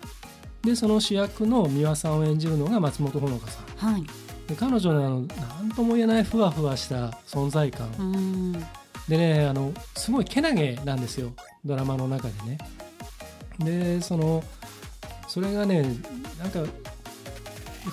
[0.67, 3.93] でその主役の三輪さんを演じるのが松本穂香さん。
[3.93, 4.05] はい。
[4.49, 5.21] で彼女のあの
[5.61, 8.53] 何とも言えないふわふわした存在感、うん。
[9.09, 11.33] でねあのすごいけなげなんですよ。
[11.65, 12.59] ドラマの中でね。
[13.61, 14.43] でその
[15.29, 15.83] それがね
[16.39, 16.65] なんか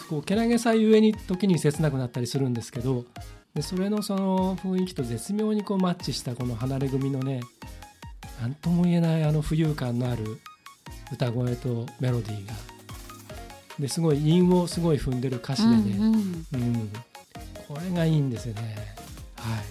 [0.10, 3.06] こうけなげさゆえに時に切なくなったりするんですけど
[3.54, 7.42] でそれのその雰囲気と絶妙にこうマッチしたこの離れ組のね
[8.42, 10.40] 何とも言えないあの浮遊感のある
[11.12, 12.54] 歌声とメロディーが
[13.80, 16.14] ですごい韻をすごい踏んでる歌詞でね、うんうん
[16.54, 16.92] うん、
[17.68, 18.76] これがいいんですよね。
[19.38, 19.64] はい。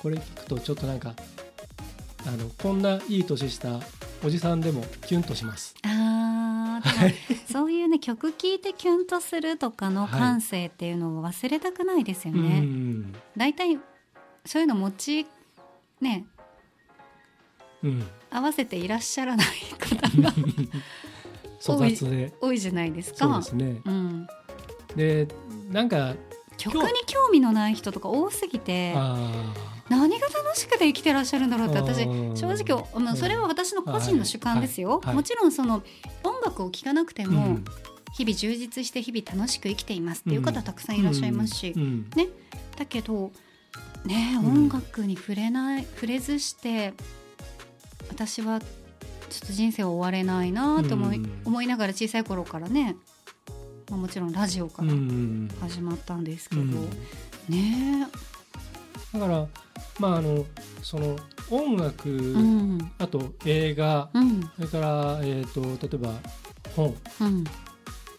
[0.00, 1.14] これ聞くとちょっとなんか
[2.26, 3.80] あのこんないい年した
[4.24, 5.74] おじさんでもキュンとします。
[5.84, 6.80] あ
[7.50, 12.60] そういうね曲聴いてキュンとするとかの感性っていうのを忘れたくないですようね。
[12.60, 13.14] ん。
[13.36, 13.78] 大体
[14.44, 15.26] そういうの持ち
[16.00, 16.39] ねうん。
[18.30, 19.46] 合わせていらっしゃらない
[19.78, 20.32] 方が
[21.60, 22.32] 粗雑で。
[22.40, 23.18] 多いじゃないですか。
[23.18, 23.80] そうですね。
[23.84, 24.26] うん、
[24.96, 25.28] で、
[25.70, 26.14] なんか
[26.60, 29.16] 曲に興味のない人とか多すぎてあ
[29.88, 35.06] 何が楽しくて生きてらっしゃるんだろうって私うん正直あのそれは私の個人の主観ですよ、はい。
[35.06, 35.14] はい。
[35.16, 35.82] もちろんその
[36.22, 37.26] 音楽を聴かなくてあ。
[37.26, 37.64] も、うん。
[38.12, 42.10] 日々充実して日々楽しく生きていますっていう方たくさんいらっしゃいますし、うん。
[42.76, 43.32] だけど
[44.04, 44.68] ねうん。
[44.68, 46.92] 音楽に触れない触れずして
[48.10, 48.66] 私はちょ
[49.44, 52.96] っと人生を終われないなと思い,、うん思いながら小さい頃からね、
[53.88, 56.90] まあ、もちろんラジオかうらん始まったんですけど、うん。
[57.48, 58.06] ね。
[59.12, 59.46] だから
[59.98, 60.44] まああの
[60.82, 61.16] その
[61.50, 62.92] 音楽、えうん。
[62.98, 64.40] あと映画、うん。
[64.56, 66.12] それからえっ、と例えば
[66.76, 67.44] 本うん。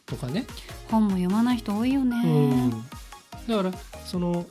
[0.06, 0.46] とかね。
[0.90, 2.28] 本も読まない人多いよね、う
[2.68, 2.70] ん、
[3.48, 3.72] だから
[4.06, 4.46] その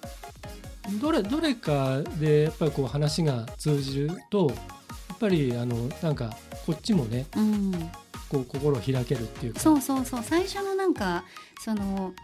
[1.00, 4.50] どれどれかでやっぱりこう話が通じると
[5.20, 7.90] ぱりあのなんかこっちもねうん。
[8.30, 9.60] こう心を開けるっていうか。
[9.60, 10.22] そうそうそう。
[10.22, 11.24] 最初のなんか
[11.64, 12.14] その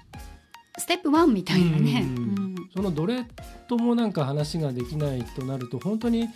[0.78, 3.24] ステップ1みたいなね、うんうんそのどれ
[3.68, 6.28] ともなんか話ができないとなると本当に、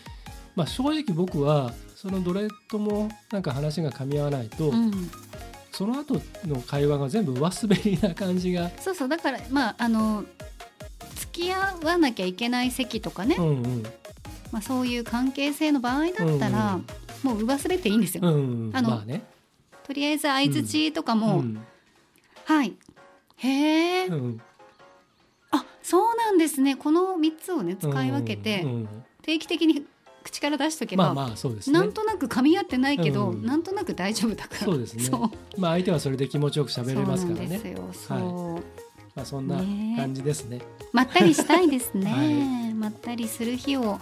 [0.56, 5.10] まあ、正直僕はそのどれともなんか話が噛み合わないと、うん。
[5.70, 9.08] その後の会話が全部上滑りな感じが、そうそう。
[9.08, 10.24] だからまああの
[11.16, 13.82] 付き合わなきゃいけない席とかね、うんうん
[14.52, 16.86] まあ、そういう関係性の場合だったら、うん
[17.22, 19.22] もう上滑っていいんですよ、うん、あのまあね、
[19.84, 21.62] とりあえず相づちとかも、うん。
[22.44, 22.76] はい。
[23.36, 24.40] へえ、うん。
[25.50, 26.76] あそうなんですね。
[26.76, 28.64] この3つをね使い分けて、
[29.22, 29.84] 定期的に
[30.22, 31.78] 口から出しとけば、まあまあそうですね。
[31.78, 34.58] なんとなく噛み合ってないけど、うんなんとなく大丈夫だから。
[34.60, 35.10] そうですね。
[35.58, 37.60] まあ相手はそれで気持ちよく喋れますからね。
[37.92, 38.62] そう
[39.14, 40.60] まあそんな感じですね。
[40.92, 42.10] まったりしたいですね、
[42.70, 43.98] はまったりする日を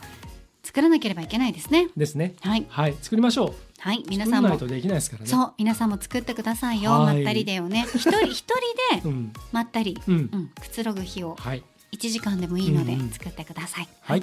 [0.69, 1.89] 作らなければいけないですね。
[1.97, 2.35] ですね。
[2.43, 2.67] はい。
[2.69, 2.95] はい。
[3.01, 3.53] 作りましょう。
[3.79, 4.05] はい。
[4.07, 5.29] 皆さんも作らないとできないですからね。
[5.31, 5.55] そう。
[5.57, 7.17] 皆さんも作ってくださいよ、はい。
[7.17, 7.87] まったりでをね。
[7.97, 8.55] 一人一人
[9.01, 9.33] でうん。
[9.51, 10.15] まったり、うん。
[10.15, 11.65] うん、くつろぐ日をはい。
[11.93, 14.23] 1時間でもいいので作ってください、はい。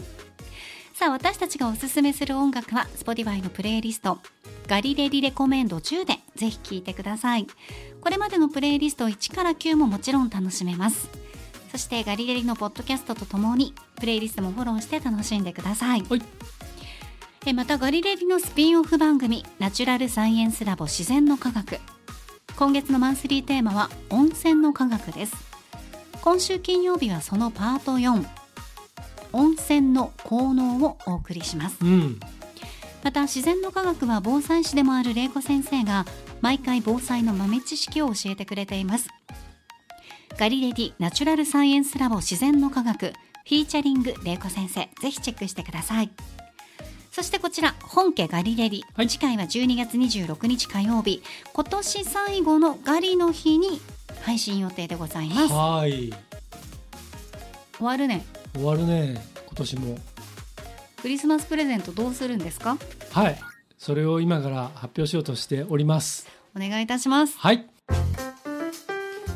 [0.93, 4.19] さあ私たちがおすすめする音楽は Spotify のプレイリスト
[4.67, 7.47] ガリレリレコメンド10でぜひ聴いてください。
[8.01, 11.09] これまでのプレイリスト1から9ももちろん楽しめます
[11.75, 16.03] そしてガリレリのポッドキャストとともにプレイリストもフォローして楽しんでください。
[16.03, 16.21] はい。
[17.45, 21.81] えまたガリレリのスピンオフ番組ナチュラルサイエンスラボ自然の科学。
[22.55, 25.35] 今月のマンスリーテーマは温泉の科学です。
[26.21, 28.25] 今週金曜日はそのパート4
[29.33, 31.75] 温泉の効能をお送りします。
[31.81, 32.21] うん。
[33.03, 36.05] また自然の科学は防災士でもある玲子先生が
[36.39, 39.09] 毎回防災の豆知識を教えてくれています
[40.37, 46.09] ガリレディナチュラルサイエンスラボ自然の科学フィーチャリング玲子先生ぜひチェックしてください。
[47.11, 49.07] そしてこちら本家ガリレディ、はい。
[49.07, 51.23] 次回は12月26日火曜日。
[51.53, 53.79] 今年最後のガリの日に
[54.23, 55.53] 配信予定でございます。
[55.53, 56.11] はい。
[57.77, 58.25] 終わるね。
[58.53, 59.23] 終わるね。
[59.45, 59.97] 今年も。
[61.01, 62.77] クリスマスプレゼントどうするんですか？
[63.11, 63.39] はい。
[63.77, 66.27] それを今から発表しようとしております。
[66.53, 67.37] お願いいたします。
[67.37, 67.65] はい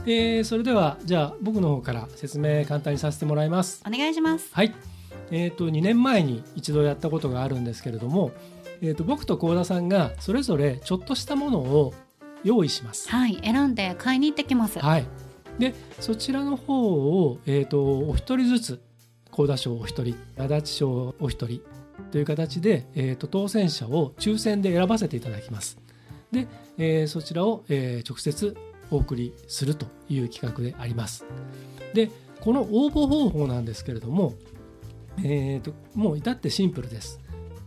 [0.05, 3.83] えー、それではじゃあ僕の方から説明簡単にさせてもらいます。
[3.87, 4.49] お願いします。
[4.51, 4.73] はい。
[5.31, 8.31] えー、と2年前に一度やったことがあるんですけれども、
[8.81, 11.93] えー、と僕と幸田さんがそれぞれちょっとしたものを
[12.43, 13.09] 用意します。
[13.09, 13.39] はい。
[13.43, 14.79] 選んで買いに行ってきます。
[14.79, 15.05] はい。
[15.59, 18.81] でそちらの方を、えー、とお一人ずつ
[19.31, 21.61] 幸田賞お一人足立賞お一人
[22.11, 25.77] という形で、えー、と当選者を抽選で選ばせていただきます。
[26.31, 26.47] で、
[26.77, 28.55] えーそちらを、えー直接
[28.91, 31.25] お送りするという企画であります。
[31.93, 32.09] で
[32.41, 34.33] この応募方法なんですけれども、
[35.19, 37.19] えー、ともう至ってシンプルです。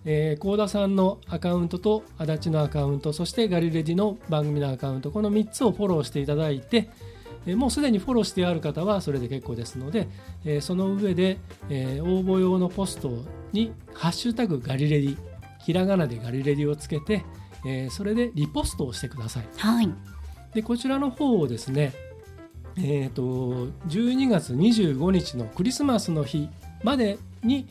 [0.04, 6.90] えー、田さんのアカウントと足立のアカウントそしてガリレディの番組のアカウントこの3つをフォローしていただいて、
[7.46, 10.08] えーもうすでにフォローしてある方はそれで結構ですので、
[10.44, 15.16] えーその上で、えー応募用のポストに「ハッシュタグガリレディ」
[15.64, 17.24] ひらがなでガリレディをつけて、
[17.64, 19.44] えそれでリポストをしてください。
[19.56, 19.88] はい。
[20.54, 21.92] でこちらの方をですね
[22.76, 26.48] えー、と12月25日のクリスマスの日
[26.82, 27.68] までに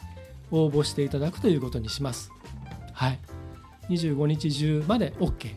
[0.52, 2.32] 応募していただくということにします。
[2.94, 3.20] はい、
[3.90, 5.56] 25日中まで OK。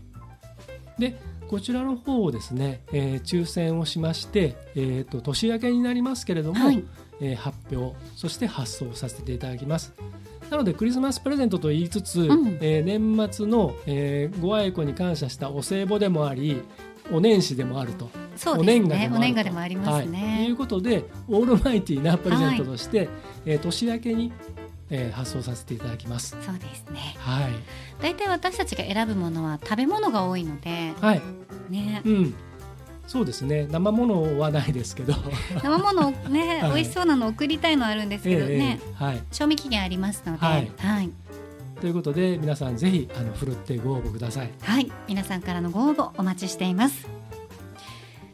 [0.99, 1.19] で
[1.49, 6.83] こちらの方をですね、えー抽選をしまして、えー、と年明けになりますけれども、はい
[7.21, 9.93] えー発表そして発送させていただきます。
[10.51, 16.63] なのでクリスマスプレゼントと言いつつ、んえー年末の、えーご愛顧に感謝したお歳暮でもあり
[17.13, 18.07] お年始でもあると。
[18.07, 19.11] おそうです年賀でもあると。
[19.11, 23.09] ねお年賀でもありますはい、いうことでオールマイティなプレゼントとして、
[23.45, 24.33] えー年明けに、
[24.91, 26.37] えー発送させていただきます。
[26.45, 27.17] そうですね。
[27.19, 27.53] はい、
[28.01, 31.23] 大体私たちが選ぶものは食べ物が多いのではい、
[31.71, 32.03] ね。
[32.05, 32.35] うん、
[33.07, 33.67] そうですね。
[33.71, 35.15] 生ものはないですけど、
[35.63, 36.73] 生ものをね、 はい。
[36.75, 39.23] 美味しそうなの送りたいのあるんですけどね、ええはい。
[39.31, 41.13] 賞味期限ありますので、ははいい、
[41.81, 44.51] ということで皆さんぜひあのふるってご応募ください。
[44.61, 47.07] はい、皆さんからのご応募お待ちしています。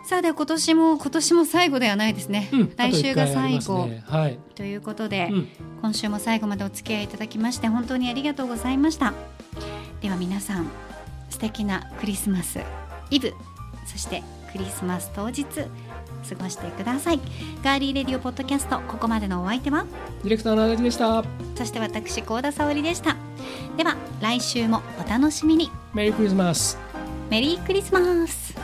[0.04, 2.48] さあでは今年も今年も最後ではないですね。
[2.52, 4.02] うん、来週が最後ね。
[4.06, 4.38] はい。
[4.54, 5.48] ということで、うん、
[5.82, 9.14] 今週も最後までお付き合いいただきまして本当にありがとうございました。
[10.00, 10.68] では皆さん
[11.28, 12.58] 素敵なクリスマス
[13.10, 13.32] イブ
[13.86, 14.22] そして
[14.52, 15.44] クリスマス当日
[16.28, 17.20] 過ごしてください。
[17.62, 19.84] ガーリーレディオポッドキャストここまでのお相手は？
[20.22, 21.24] ディレクターの足立でした。
[21.56, 23.16] そして私高田沙織でした。
[23.76, 26.78] では来週もお楽しみにメリークリスマス。
[27.30, 28.54] メリークリスマス